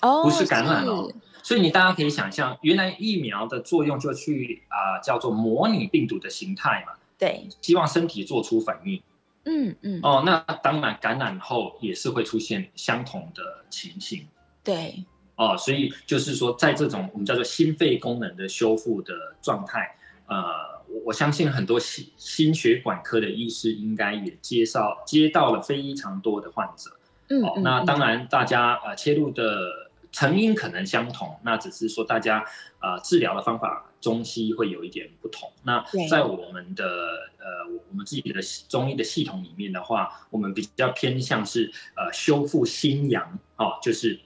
[0.02, 1.12] 哦，不是感染哦。
[1.42, 6.94] 所以你大家可以想象，原来疫苗的作用就去啊，叫做模拟病毒的形态嘛。
[7.18, 9.02] 对，希望身体做出反应。
[9.44, 10.00] 嗯嗯。
[10.02, 14.26] 哦，那当然感染后也是会出现相同的情形。
[14.62, 15.04] 对。
[15.36, 19.96] 哦，所以就是说，在这种我们叫做心肺功能的修复的状态，
[20.26, 20.36] 呃，
[20.88, 26.96] 我我相信很多心心血管科的医师应该也介绍接到了非常多的患者，
[27.30, 32.44] 嗯，那当然大家呃切入的成因可能相同，那只是说大家
[32.80, 35.50] 呃治疗的方法中西会有一点不同。
[35.64, 36.84] 那在我们的
[37.38, 37.44] 呃
[37.88, 44.20] 我们自己的中医的系统里面的话，我们比较偏向是呃修复心阳哦，就是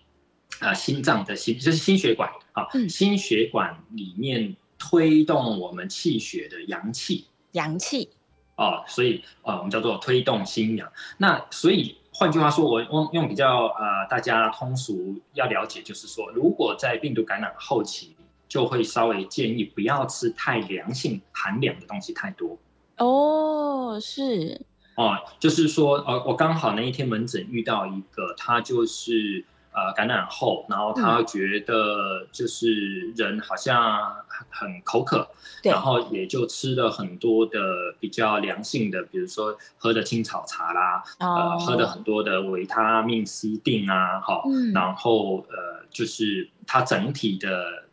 [0.58, 8.10] 啊心脏的心就是心血管啊，心血管里面推动我们气血的阳气，阳气。
[8.56, 10.92] 哦，所以呃，我们叫做推动心阳。
[11.18, 18.16] 那所以换句话说，我用用比较呃大家通俗要了解，就是说，如果在病毒感染后期，
[18.48, 22.58] 就会稍微建议不要吃太凉性寒凉的东西太多。
[22.96, 24.60] 哦，是。
[24.96, 29.44] 哦，就是说，呃，我刚好那一天门诊遇到一个，他就是。
[29.70, 34.12] 呃，感染后，然后他觉得就是人好像
[34.48, 35.28] 很口渴，
[35.62, 37.60] 然后也就吃了很多的
[38.00, 44.42] 比较凉性的，比如说喝的青草茶啦，呃，喝的很多的维他命 C 定啊，哈，
[44.74, 47.87] 然后呃，就是他整体的呃，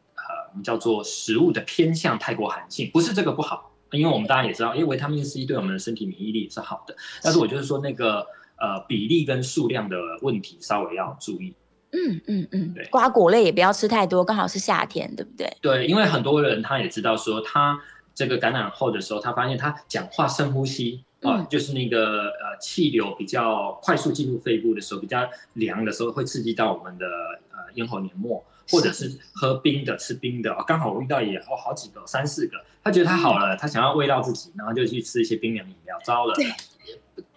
[0.56, 8.26] 我们叫做食物的偏向太过寒性，不是这个不好，因为我们大家也知道，因为维他命 C 对我们的身体免疫力是好的，但是我就是说那个
[8.58, 11.54] 呃比例跟数量的问题稍微要注意。
[11.92, 15.58] 嗯嗯嗯，对，瓜果类也不要吃太多，刚好是夏天，对不对？
[15.60, 17.78] 对，因为很多人他也知道说，他
[18.14, 27.06] 这个感染后的时候，他发现他讲话深呼吸啊，就是那个呃气流比较快速进入肺部的时候，比较凉的时候，会刺激到我们的
[27.52, 30.56] 呃咽喉黏膜，或者是喝冰的、吃冰的。
[30.68, 36.34] 刚好我遇到也好好几个、三四个，他觉得他好了，他想要慰到自己，然后就去吃一些冰凉饮料，糟了，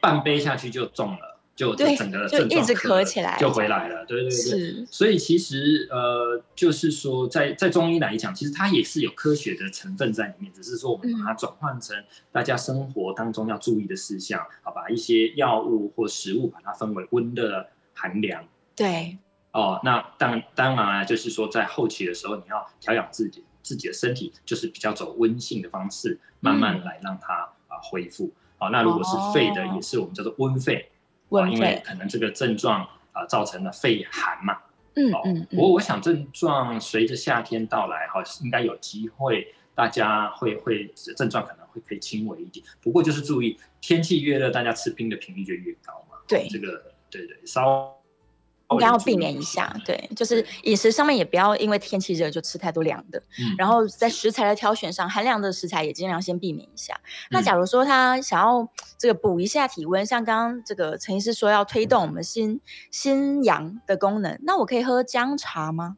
[0.01, 1.37] 半杯下去就中了。
[1.59, 4.87] 就就整个症状咳起来就回来了，对对对。
[4.93, 11.97] 所以其实呃，就是说在在中医来讲，其实它也是有科学的成分在里面，只是说我们把它转换成
[12.31, 18.47] 大家生活当中要注意的事项，好把一些药物或食物把它分为温热、寒凉。
[18.77, 19.19] 对。
[19.59, 27.35] 哦，那当当然啊就是说在后期的时候，你要调养自己自己的身体，就是比较走温性的方式，慢慢来让它
[27.67, 28.33] 啊恢复。
[28.59, 30.91] 好，那如果是肺的，也是我们叫做温肺。
[31.53, 34.57] 因为可能这个症状啊造成了肺寒嘛，
[34.95, 46.17] 嗯嗯，不过我想症状随着夏天到来哈，应该有机会大家会会症状可能会可以轻微一点，不过就是注意天气越热，大家吃冰的频率就越高嘛。
[46.27, 47.95] 对，这个对对稍。
[48.71, 53.23] 应该要避免一下，对，就是饮食上面也不要因为天气热就吃太多凉的，
[53.57, 56.95] 然后在食材的挑选上，寒凉的食材也尽量先避免一下。
[57.31, 65.97] 那假如说他想要这个补一下体温，像刚刚这个陈医师说要推动我们心心阳的功能，那我可以喝姜茶吗？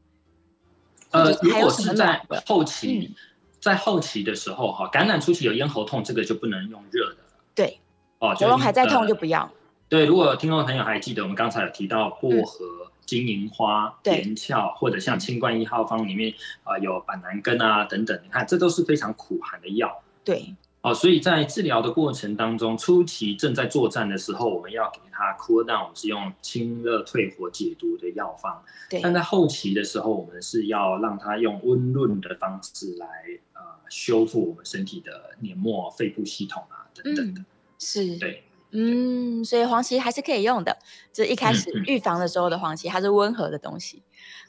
[1.11, 3.17] 呃，如果是在后期，
[3.61, 7.17] 在后期的时候哈，感染初期有咽喉痛，这个就不能用热的。
[7.53, 7.81] 对，
[8.21, 9.51] 哦，喉咙还在痛就不要。
[9.91, 20.01] 对，如果听众朋友还记得，我们刚才有提到薄荷、金银花、连翘，或者像清冠一号方里面啊有板蓝根啊等等，你看这都是非常苦寒的药。
[20.25, 28.63] 对，哦，所以在治疗的过程当中，初期正在作战的时候，我们要给他 cool down，是用清热退火解毒的药方。
[28.89, 33.07] 对，但在后期的时候，我们是要让他用温润的方式来
[33.55, 37.45] 呃修复我们身体的黏膜、肺部系统啊等等的。
[37.77, 38.45] 是，对。
[38.73, 40.79] 嗯，所以黄芪还是可以用的。
[41.13, 44.03] 就一开始预防的时候的黄芪，它是温和的东西。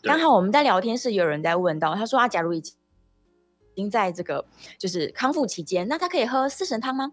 [0.03, 2.61] 刚好我们在聊天室有人在问到，他说啊，假如已
[3.75, 4.45] 经在这个
[4.77, 7.11] 就是康复期间，那他可以喝四神汤吗？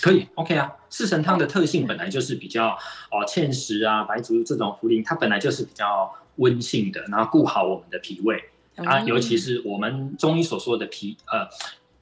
[0.00, 0.72] 可以，OK 啊。
[0.90, 2.70] 四神汤的特性本来就是比较
[3.12, 8.42] 哦，芡实啊、白术这种茯苓，它本来就是比较温性的，然后顾好我们的脾胃
[8.76, 11.48] 啊，尤其是我们中医所说的脾呃。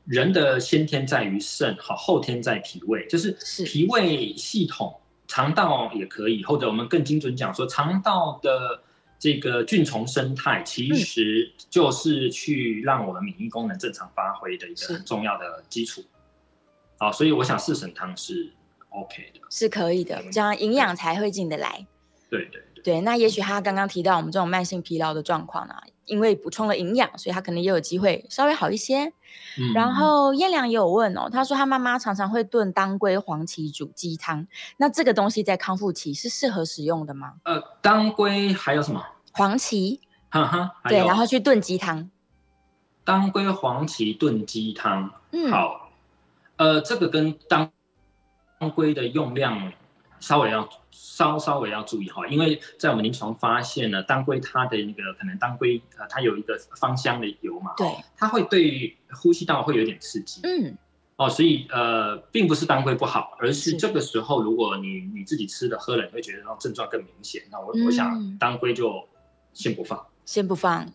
[0.04, 8.82] 人的先天在于肾，好后天在脾胃，就是脾胃系统、肠道也可以，或者我们更精准讲说，肠道的
[9.18, 16.04] 这个菌虫生态，其实就是去让我们免疫功能正常发挥的一个很重要的基础。
[16.98, 18.52] 好，所以我想四神汤是
[18.90, 21.86] OK 的，是可以的，这样营养才会进得来。
[22.28, 25.74] 对对对，那也许他刚刚提到我们这种慢性疲劳的状况呢？
[26.06, 29.12] 因为补充了营养，所以他可能也有机会稍微好一些。
[29.72, 34.46] 然后燕良也有问哦，他说他妈妈常常会炖当归、黄芪煮鸡汤，
[34.78, 37.34] 那这个东西在康复期是适合使用的吗？
[37.44, 39.00] 呃，当归还有什么？
[39.32, 42.10] 黄芪， 哈哈，对，然后去炖鸡汤。
[43.04, 45.90] 当归、黄芪炖鸡汤，嗯，好。
[46.56, 47.70] 呃，这个跟当
[48.58, 49.72] 当归的用量
[50.18, 50.68] 稍微要。
[50.92, 57.86] 稍稍微要注意哈，因为在我们临床发现呢，当归它的那个可能当归呃，它有一个芳香的油嘛，对，
[58.16, 60.76] 它会对呼吸道会有点刺激，嗯，
[61.16, 67.42] 哦，所以呃，并不是当归不好，而是这个时候如果你你自己吃的喝了，你会觉得那症状更明显。
[67.50, 69.08] 那我我想当归就
[69.52, 70.86] 先不放，先不放。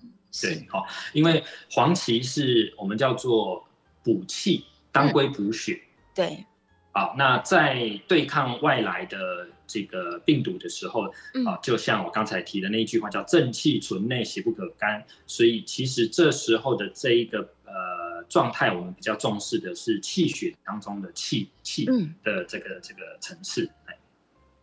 [0.41, 3.67] 对，好，因为黄芪是我们叫做
[4.03, 5.81] 补气，当归补血。
[6.13, 6.45] 对。
[6.91, 11.03] 好，那在对抗外来的这个病毒的时候，
[11.45, 15.03] 啊，就像我刚才提的那一句话，叫正气存内，邪不可干。
[15.25, 21.85] 所以其实这时候的这一个呃状态，我们比较重视的是气血当中的气气
[22.23, 23.69] 的这个这个层次。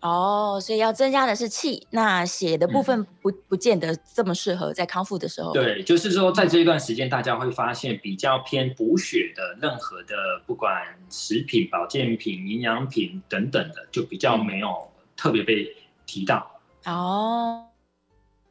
[0.01, 5.51] 哦，所以要增加的是气，那血的部分不不见得这么适合在康复的时候。
[5.55, 10.15] 对，就是说在这一段时间，大家会发现比较偏补血的任何的，
[10.47, 14.87] 不管食品、保健品、营养品等等的，就比较没有
[15.17, 15.75] 特别被
[16.07, 16.61] 提到。
[16.87, 17.67] 哦。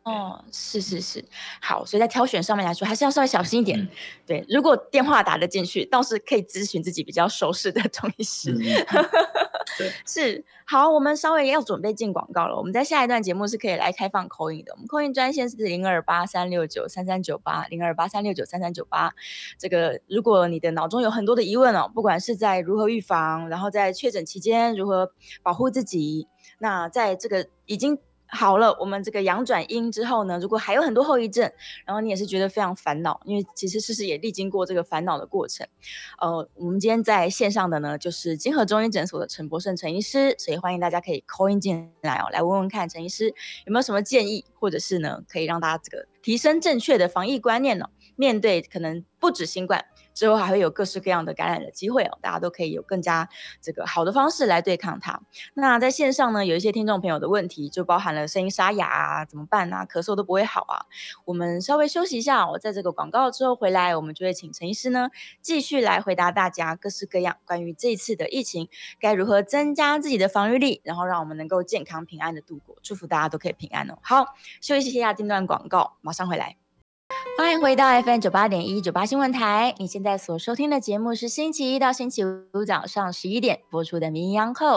[0.04, 1.24] 哦，是是是，
[1.62, 3.88] 好，所以在挑选上面来说，还是要稍微小心一点。
[4.26, 8.54] 对，如果电话打得进去，倒是可以咨询自己比较熟识的中医师。
[10.06, 12.58] 是好，我们稍微要准备进广告了。
[12.58, 14.74] 我们在下一段节目是可以来开放口音的。
[14.74, 19.14] 我们口音专线是零二八三六九三三九八零二八三六九三三九八。
[19.58, 26.28] 这个，如果你的脑中有很多的疑问哦，不管是在如何预防，然后在确诊期间如何保护自己，
[26.64, 28.00] 那在这个已经。
[28.36, 31.44] 好了，我们这个阳转阴之后呢，如果还有很多后遗症，
[31.86, 35.68] 然后你也是觉得非常烦恼，因为其实事实也历经过这个烦恼的过程。
[36.20, 43.28] 呃，我们今天在线上的呢，就是金河中医诊所的陈博胜陈医师，所以欢迎大家可以 call in 进来哦，来问问看陈医师
[43.68, 47.92] 有没有什么建议，或者是呢，可以让大家这个提升正确的防疫观念呢？
[48.16, 49.86] 面对可能不止新冠。
[50.14, 53.28] 之后还会有各式各样的感染的机会哦，大家都可以有更加
[53.62, 55.22] 这个好的方式来对抗它。
[55.56, 59.86] 那在线上呢，有一些听众朋友的问题就包含了声音沙哑啊，怎么办啊？
[59.86, 60.86] 咳嗽都不会好啊。
[61.26, 65.10] 我们稍微休息一下，我在这个广告之后回来，我们就会请陈医师呢
[65.42, 72.78] 继续来回答大家各式各样关于这一次的疫情该如何增加自己的防御力，然后让我们能够健康平安的度过。
[72.82, 73.98] 祝福大家都可以平安哦。
[74.02, 76.63] 好，休息一下，这段广告马上回来。
[77.38, 79.74] 欢迎回到 FM 九八点一九八新闻台。
[79.80, 84.68] 你现在所收听的节目是星期一到星期五早上十一点播出的《名医央后》，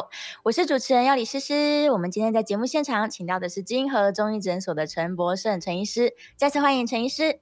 [0.44, 1.90] 我是主持人要李诗诗。
[1.92, 7.40] 我们今天在节目现场请到的是金河中医诊所的陈博胜陈医师，再次欢迎陈医师。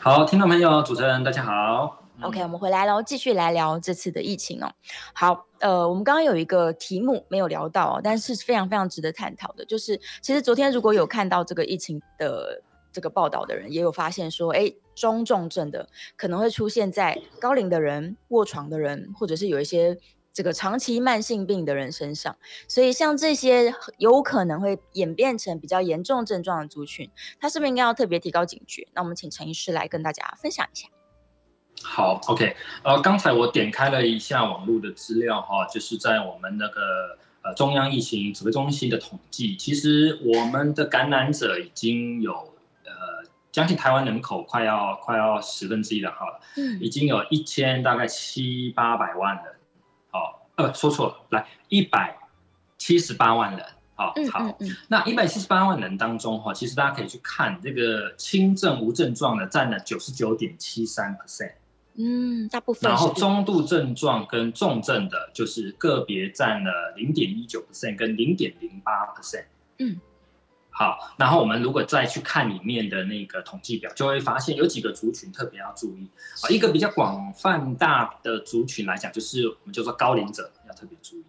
[0.00, 2.02] 好，听众朋友，主持人大家好。
[2.22, 4.72] OK，我们回来喽，继续来聊这次的疫情哦。
[5.12, 12.62] 好，呃，我们刚刚有一个题目没有聊到，哦但是非常非常值得探讨的，就是其实昨天如果有看到这个疫情的。
[12.96, 15.86] 这个报道的人也有发现说，哎，中重症的
[16.16, 19.98] 可能会出现在高龄的人、卧床的人，或者是有一些
[20.32, 22.34] 这个长期慢性病的人身上。
[22.66, 28.88] 所以，像这些有可能会演变成比较严重症状的族群，他是不是应该要特别提高警觉？
[28.94, 30.88] 那我们请陈医师来跟大家分享一下。
[31.82, 42.55] 好，OK，呃，刚才我点开了一下网络的资料哈，就是在我们那个呃中央疫情指挥中心的统计，其实我们的感染者已经有。
[43.56, 49.44] 将近台湾人口快要快要十分之一了，好了，嗯，已经有一千大概七八百万人，
[50.10, 52.18] 好，呃，说错了，来一百
[52.76, 61.16] 七十八万人，好，好，那一百七十八万人当中哈，其实大家可以去看这个轻症无症状的占了九十九点七三。
[61.16, 61.52] percent，
[61.94, 69.06] 嗯，大部分，然后中度症状跟重症的，就是个别占了零点一九 percent 跟零点零八。
[69.14, 69.46] percent，
[69.78, 69.98] 嗯。
[70.78, 76.06] 好，然后我们如果再去看里面的那个统计表，就会发现有几个族群特别要注意。
[76.42, 81.24] 啊，一个比较广泛大的族群来讲，就是我们叫做高龄者要特别注意。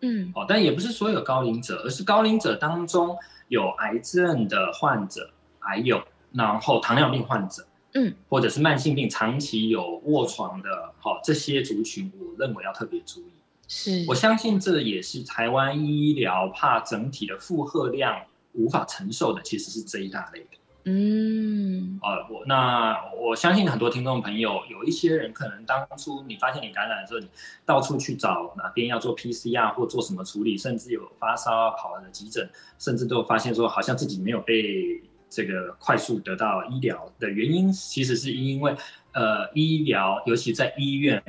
[0.00, 3.14] 嗯，哦，但也不是所有高龄者，而是高龄者当中
[3.48, 5.28] 有癌症的患者，
[5.58, 13.32] 还有然后糖尿病患者，嗯，或者是慢性病长期有卧床的，好，这些族群，我认为要特别注意。
[13.68, 18.22] 是，我相信这也是台湾医疗怕整体的负荷量。
[18.56, 27.28] 无法承受的其实是这一大类的，嗯，啊，我那我相信很多听众朋友，有一些人可能当初你发现你感染的时候，你
[27.64, 32.48] 到处去找哪边要做 PCR 或做什么处理，甚至有发烧跑了急诊，
[32.78, 38.74] 甚至都发现说好像自己没有被这个快速得到医疗的原因，其实是因为
[39.12, 41.20] 呃医疗，尤其在医院，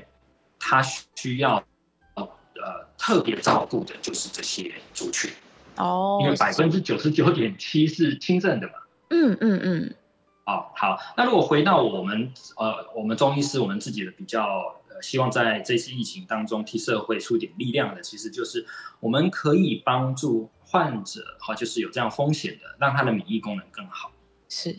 [0.60, 0.84] 他
[1.16, 1.62] 需要
[2.16, 5.32] 呃特别照顾的就是这些族群。
[5.78, 8.74] 哦，因为百分之九十九点七是轻症的嘛。
[9.10, 9.96] 嗯嗯嗯。
[10.46, 14.46] 哦，好，那如果回到我们呃，我们中医师，我们自己的比较
[14.90, 18.66] 呃，希望在这次疫情当中替社会出点力量的，其实就是
[19.00, 24.12] 我们可以帮助患者，哈，就是有这样风险的，让他的免疫功能更好。
[24.48, 24.76] 是。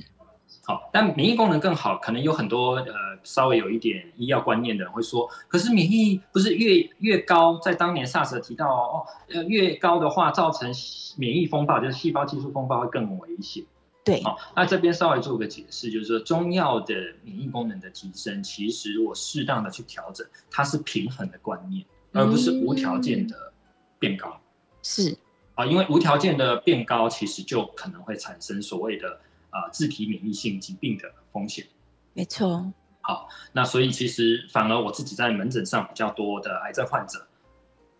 [0.68, 2.92] 好，但免疫功能更好，可能有很多呃
[3.24, 10.70] 稍微有一点医药观念的人会说，可是免疫不是越越高，在当年 SARS 提到哦，呃越高的话，造成
[11.16, 13.64] 免疫风暴，就是细胞技术风暴会更危险。
[14.04, 23.54] 对，好，那这边稍微做个解释，就是说中药的免疫功能的提升，其实我适当的去调整，它是平衡的观念，而不是无条件的
[23.98, 24.38] 变高。
[24.82, 25.16] 是
[25.54, 29.18] 啊，因为无条件的变高，其实就可能会产生所谓的。
[29.58, 31.66] 啊，自体免疫性疾病的风险，
[32.14, 32.72] 没错。
[33.00, 37.26] 好，那所以其实反而我自己在门诊上比较多的癌症患者，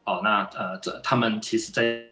[0.05, 2.05] 哦，那呃，这他们其实在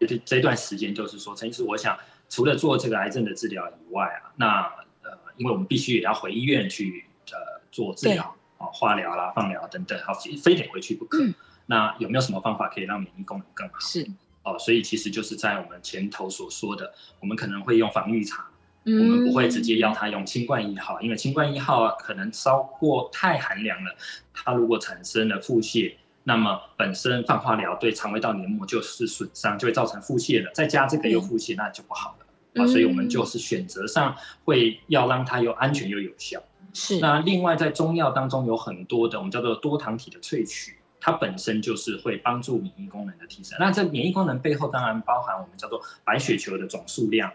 [0.00, 1.96] 这这段时间，就是说，陈医师，我想
[2.28, 4.62] 除了做这个癌症的治疗以外啊，那
[5.02, 11.22] 呃，因为我们必须也要回医院去呃做治疗，啊，化疗啦、放疗等等，好，非得回去不可。
[11.66, 13.78] 那有没有什么方法可以让免疫功能更好？
[13.80, 14.06] 是
[14.44, 18.46] 哦，所以其实就是在我们前头所说的，我们可能会用防御茶。
[18.86, 23.94] 我们不会直接要他用清冠一号，因为清冠一号可能烧过太寒凉了，
[24.32, 30.50] 它如果产生了腹泻，那么本身放化疗对肠胃道黏膜就是损伤，就会造成腹泻了。
[30.52, 32.66] 再加这个又腹泻，那就不好了啊。
[32.66, 34.14] 所以我们就是选择上
[34.44, 36.42] 会要让它又安全又有效。
[36.74, 36.98] 是。
[37.00, 43.56] 那另外在中药当中有很多的我们叫做多糖体的萃取，它本身就是会帮助免疫功能的提升。
[43.58, 47.32] 那这免疫功能背后当然包含我们叫做白血球的总数量。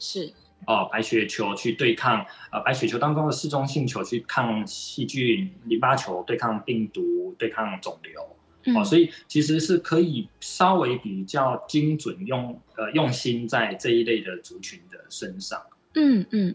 [0.00, 0.32] 是。
[0.66, 8.36] 哦，白血球去对抗呃，白血球当中的嗜中性球去抗细菌，淋巴球对抗病毒，对抗肿瘤。
[8.76, 15.62] 哦，所以其实是可以稍微比较精准用呃用心在这一类的族群的身上。
[15.94, 16.54] 嗯嗯。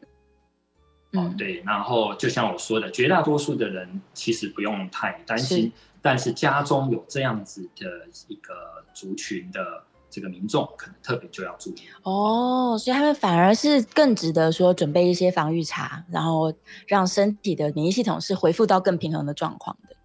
[1.14, 9.84] 哦，对，然后就像我说的，绝大多数的人其实不用太担心，但是家中有这样子的一个族群的。
[10.14, 16.54] 这个民众可能特别就要注意哦，所以他们反而是更值得说准备一些防御茶，然后
[16.86, 19.96] 让身体的免疫系统是恢复到更平衡的状况的。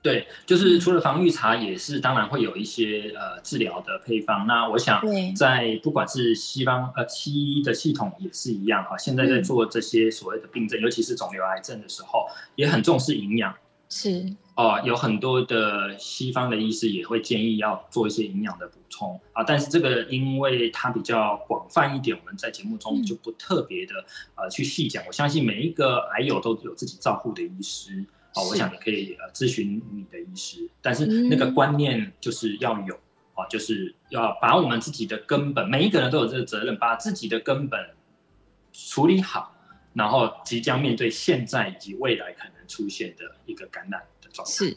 [0.00, 4.46] 对，就是除了防御茶，也是当然会有一些呃治疗的配方。
[4.46, 5.02] 那我想
[5.34, 13.52] 在不管是西方呃西医的系统也是一样哈，现在在做这些所谓的病症，尤其是肿瘤癌症的时候，也很重视营养。
[13.88, 14.36] 是。
[14.54, 19.20] 哦，有很多的西方的医师也会建议要做一些营养的补充。
[19.32, 23.94] 啊，但是这个因为它比较广泛一点，我们在节目中就不特别的
[24.34, 25.04] 呃去细讲。
[25.06, 28.04] 我相信每一个癌友都有自己照护的医师。
[28.34, 32.94] 啊，我想你可以呃咨询你的医师，但是那个观念就是要有
[33.34, 37.80] 啊，就是要把我们自己的根本，每一个人都有这个责任，把自己的根本
[38.72, 39.54] 处理好，
[39.94, 44.52] 然后即将面对现在以及未来可能出现的一个感染的状态。
[44.52, 44.76] 是，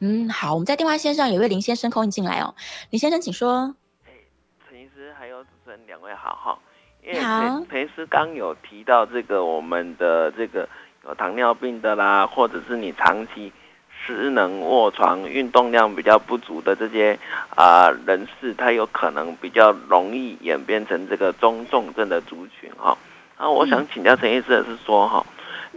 [0.00, 2.54] 嗯，好，我们在电话线上有位林先生空进来哦，
[2.90, 3.74] 林先生请说。
[4.06, 4.12] 哎，
[4.68, 6.58] 陈医师还有主持人两位好哈，
[7.02, 10.68] 因为陈陈医师刚有提到这个我们的这个
[11.04, 13.52] 有糖尿病的啦，或者是你长期
[14.06, 17.18] 失能卧床、运动量比较不足的这些
[17.56, 22.96] 啊人士，他有可能比较容易演变成这个中重症的族群哈。
[23.36, 25.26] 那我想请教陈医师的是说哈。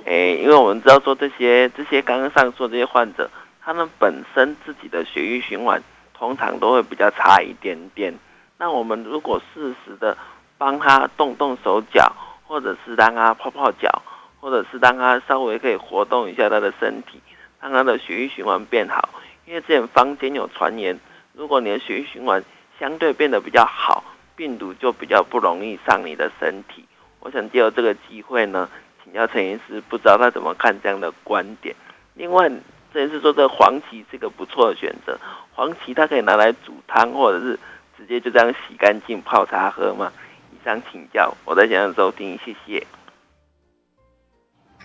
[0.05, 3.29] 诶，因为我们知道说这些这些刚刚上述这些患者，
[3.61, 5.81] 他们本身自己的血液循环
[6.13, 8.13] 通常都会比较差一点点。
[8.57, 10.17] 那我们如果适时的
[10.57, 12.11] 帮他动动手脚，
[12.47, 14.01] 或者是让他泡泡脚，
[14.39, 17.21] 或者是让他稍微可以活动一下他的身体，
[17.61, 19.09] 让他的血液循环变好。
[19.45, 20.99] 因为之前坊间有传言，
[21.33, 22.43] 如果你的血液循环
[22.79, 24.03] 相对变得比较好，
[24.35, 26.85] 病毒就比较不容易上你的身体。
[27.19, 28.67] 我想借由这个机会呢。
[29.11, 31.75] 请教陈医师，不知道他怎么看这样的观点。
[32.13, 32.49] 另外，
[32.93, 35.19] 陈医师说这黄芪是个不错的选择，
[35.53, 37.59] 黄芪它可以拿来煮汤，或者是
[37.97, 40.13] 直接就这样洗干净泡茶喝吗？
[40.53, 42.87] 以上请教，我在想想收听，谢谢。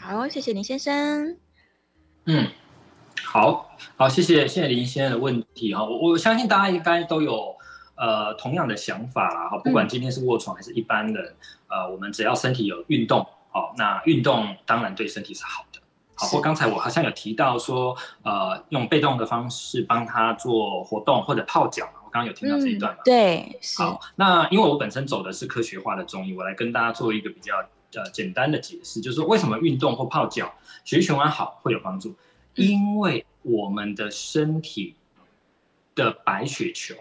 [0.01, 1.37] 好，谢谢林先生。
[2.24, 2.49] 嗯，
[3.22, 7.55] 好好，谢谢谢谢林先生的问题哈，我我相信大家应该都有
[7.97, 11.37] 呃同样的想法啦哈，不管今天是卧床还是一般人，
[11.68, 13.24] 呃，我们只要身体有运动。
[13.57, 15.81] 哦，那运动当然对身体是好的。
[16.15, 23.03] 好，或刚才我好像有提到说，呃，用被动的方式帮他做活动或者泡脚我刚刚有听到这一段嘛？
[23.05, 23.99] 对，好。
[24.17, 27.57] 那因为我本身走的是科学化的中医，我来跟大家做一个比较
[27.95, 30.55] 呃简单的解释，就是说为什么运动或泡脚
[30.85, 32.15] 血液循环好会有帮助？
[32.55, 34.97] 因为我们的身体
[35.95, 36.95] 的白血球。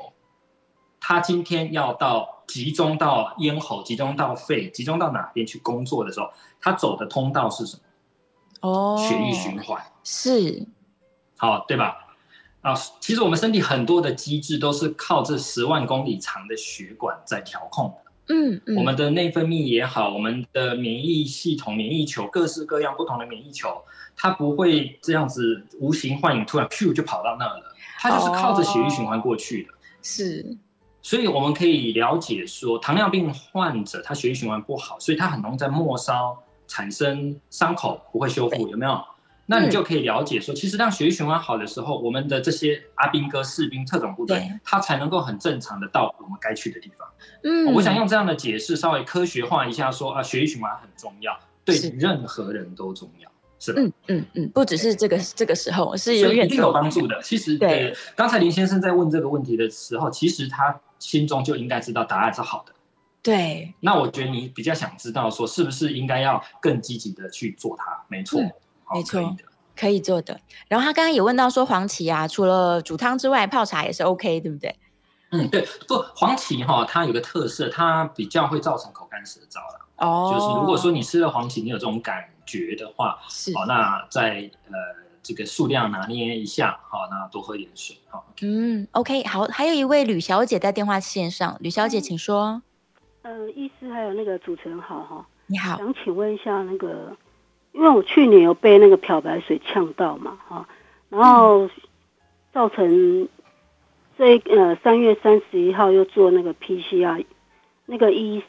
[1.07, 6.29] 它今天要到集中到咽喉、集中到肺、集中到哪边去工作的时候，
[6.59, 7.81] 它走的通道是什么？
[8.61, 10.65] 哦，血液循环是
[11.37, 11.97] 好，对吧？
[12.61, 18.33] 啊，其实我们身体很多的机制都是靠这十万公里长的血管在调控的。
[18.33, 23.83] 嗯嗯，我们的内分泌也好，我们的免疫系统、免疫球，各式各样不同的免疫球，
[24.15, 27.61] 它不会这样子无形幻影，突然咻就跑到那了，
[27.99, 29.73] 它就是靠着血液循环过去的。
[30.01, 30.57] 是，
[31.05, 36.35] 所以我们可以了解说，糖尿病患者他血液循环不好，所以他很容易在末梢
[36.67, 38.99] 产生伤口，不会修复，有没有？
[39.45, 47.07] 那你就可以了解说，其实当血液循环好的时候，我们的这些阿兵哥、士兵、特种部队，他才能够很正常的到我们该去的地方。
[47.43, 53.29] 嗯，我想用这样的解释稍微科学化一下，说啊，血液循环很重要，对任何人都重要，
[53.59, 53.79] 是吧？
[53.79, 57.21] 嗯嗯嗯，不只是这个这个时候，是永远一定有帮助的。
[57.21, 62.73] 其实对，刚才林先生在问这个问题的时候，其实他心中就应该知道答案是好的。
[63.21, 68.03] 对，那我觉得你比较想知道说，是不是应该要更积极的去做它？
[68.07, 68.39] 没错。
[68.93, 69.35] 没错，
[69.75, 70.39] 可以做的。
[70.67, 74.75] 然后他刚刚也问到说，黄芪啊，除了煮汤之外，泡茶也是 OK，对不对？
[75.31, 75.67] 嗯，对。
[75.87, 79.87] 不，黄芪哈，它有个特色，它比较会造成口干舌燥了。
[79.97, 80.31] 哦。
[80.31, 83.51] 就是如果说你吃了黄芪，你有这种感觉的话，是。
[83.57, 84.73] 好，那在呃
[85.25, 88.23] 这个数量拿捏一下，好，那多喝点水，好。
[88.43, 89.45] 嗯，OK，好。
[89.45, 92.61] 还有一位吕小姐在电话线上，吕小姐请说。
[93.23, 97.17] 呃，医师还有那个主持人好哈，你好，想请问一下那个。
[97.73, 100.65] 因为我去年有被那个漂白水呛到嘛，哈，
[101.09, 101.69] 然后
[102.53, 103.27] 造成
[104.17, 107.25] 这呃三月三十一号又做那个 PCR，
[107.85, 108.41] 那个医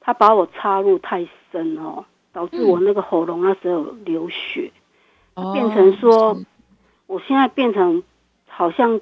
[0.00, 4.70] 他把我插入太深哦，导致我那个喉咙那时候流血，
[5.52, 6.38] 变成说
[7.06, 8.02] 我现在变成
[8.46, 9.00] 好像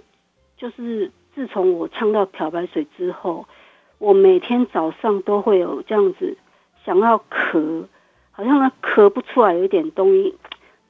[0.57, 3.47] 就是自从我呛到漂白水之后，
[3.99, 6.37] 我每天早上都会有这样子
[6.85, 7.87] 想要咳。
[8.31, 10.35] 好像呢咳不出来，有一点东西。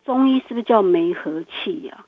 [0.05, 2.05] 中医是不是叫梅核气呀？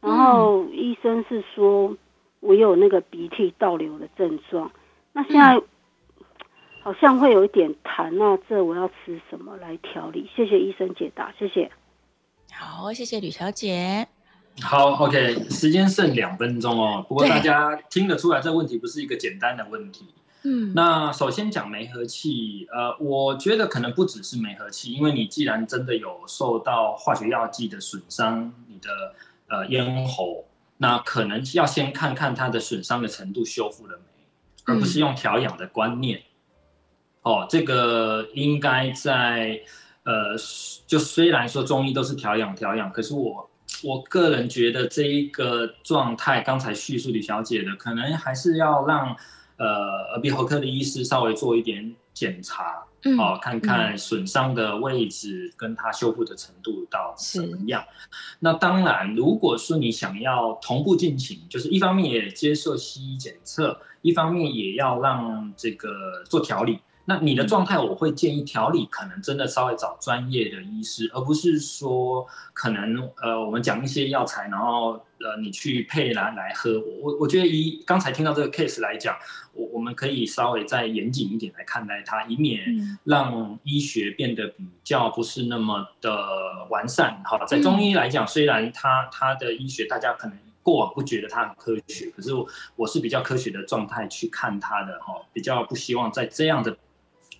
[0.00, 1.96] 然后医生是说
[2.40, 4.70] 我有那个鼻涕倒流的症状。
[5.12, 5.62] 那现在
[6.82, 10.28] 好像会有一点痰，啊这我要吃什么来调理？
[10.34, 11.70] 谢谢医生解答，谢谢。
[12.54, 14.06] 好，谢谢吕小姐。
[14.60, 17.04] 好，OK，时间剩两分钟哦。
[17.08, 20.06] 不过大家听得出来，这问题不是一个简单的问题。
[20.44, 29.14] 嗯，那首先讲煤和气，呃，我觉得可能不只是煤和气，因为你既然真的有受到化学药剂的损伤，你的
[29.48, 30.44] 呃咽喉，
[30.78, 34.24] 那可能要先看看它的损伤的程度修复了没，
[34.64, 36.22] 而不是用调养的观念。
[37.22, 39.60] 哦，这个应该在
[40.04, 40.36] 呃，
[40.86, 43.50] 就虽然说中医都是调养调养，可是我
[43.82, 49.16] 我个人觉得这一个状态，刚才叙述李小姐的，可能还是要让。
[49.58, 49.68] 呃，
[50.12, 52.84] 耳鼻喉科的医师稍微做一点检查，
[53.16, 57.84] 哦，看看损伤的位置跟它修复的程度到怎么样。
[58.40, 66.80] 那当然，如果说你想要同步进行，就是一方面也接受西医检测，一方面也要让这个做调理。
[67.04, 72.24] 那你的状态，我会建议调理可能真的稍微找专业的医师，而不是说
[72.54, 76.80] 可能呃我们讲一些药材，然后呃你去配来来喝。
[77.02, 79.16] 我我觉得以刚才听到这个 case 来讲，
[79.52, 82.62] 我我们可以稍微再严谨一点来看待它，以免
[83.02, 86.14] 让医学变得比较不是那么的
[86.70, 87.20] 完善。
[87.24, 92.30] 好，在中医来讲，虽然它它的医学大家可能过往不觉得它很科学，可是
[92.76, 96.76] 我是比较科学的状态去看它的哈，比较不希望在这样的。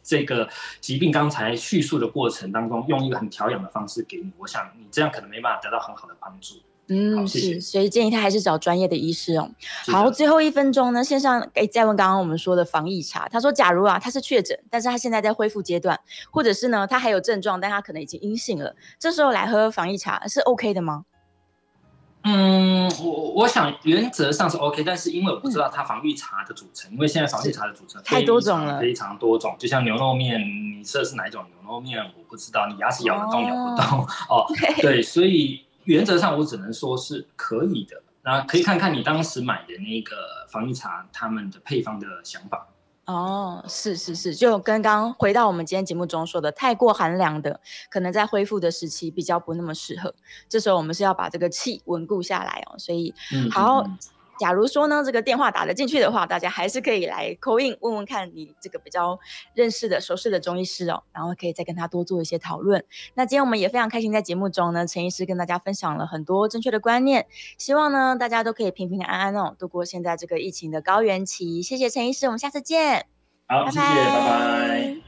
[0.03, 0.49] 这个
[0.81, 6.57] 疾病刚才叙述的过程当中，用一个很调养的方式给你，我想你这样可能没办法得到很好的帮助。
[6.89, 9.49] 嗯，是，所以建议他还是找专业的医师哦。
[9.87, 15.99] 好，最后一分钟呢，线上诶再问刚刚我们说的防疫茶，他说假如啊他是确诊，但是他现在在恢复阶段，
[16.31, 21.05] 或者是呢他还有症状，但他可能已经阴性了，这时候来喝防疫茶是 OK 的吗？
[22.25, 29.57] 嗯，我我想原则上是 OK，但是因为我不知道它防御茶的组成，因为现在防御茶的组成太多种了，非常多种。
[29.59, 34.47] 就像牛肉面，你吃的是哪一种牛肉面，我不知道，你牙齿咬得动咬不动哦。
[34.81, 38.01] 对，所以原则上我只能说是可以的。
[38.25, 42.69] 那可以看看你当时买的那个防御茶，他们的配方的想法。
[43.13, 47.61] 哦，是是是，就跟刚回到我们今天节目中说的，太过寒凉的，
[47.91, 50.15] 可能在恢复的时期比较不那么适合。
[50.49, 53.15] 这时候我们是要把这个气稳固下来哦，所以
[53.51, 53.85] 好。
[54.43, 59.17] 假如说呢，这个电话打得进去的话，大家还是可以来 call in 问问看你这个比较
[59.55, 62.85] 认识的、熟悉的中医师哦，然后可以再跟他多做一些讨论。
[63.15, 67.25] 那今天我们也非常开心，在节目中呢，陈医师跟大家分享了很多正确的观念，
[67.57, 71.63] 希望呢大家都可以平平安安哦度过现在这个疫情的高原期。
[71.63, 73.07] 谢谢陈医师，我们下次见。
[73.47, 75.03] 好，谢谢，拜拜。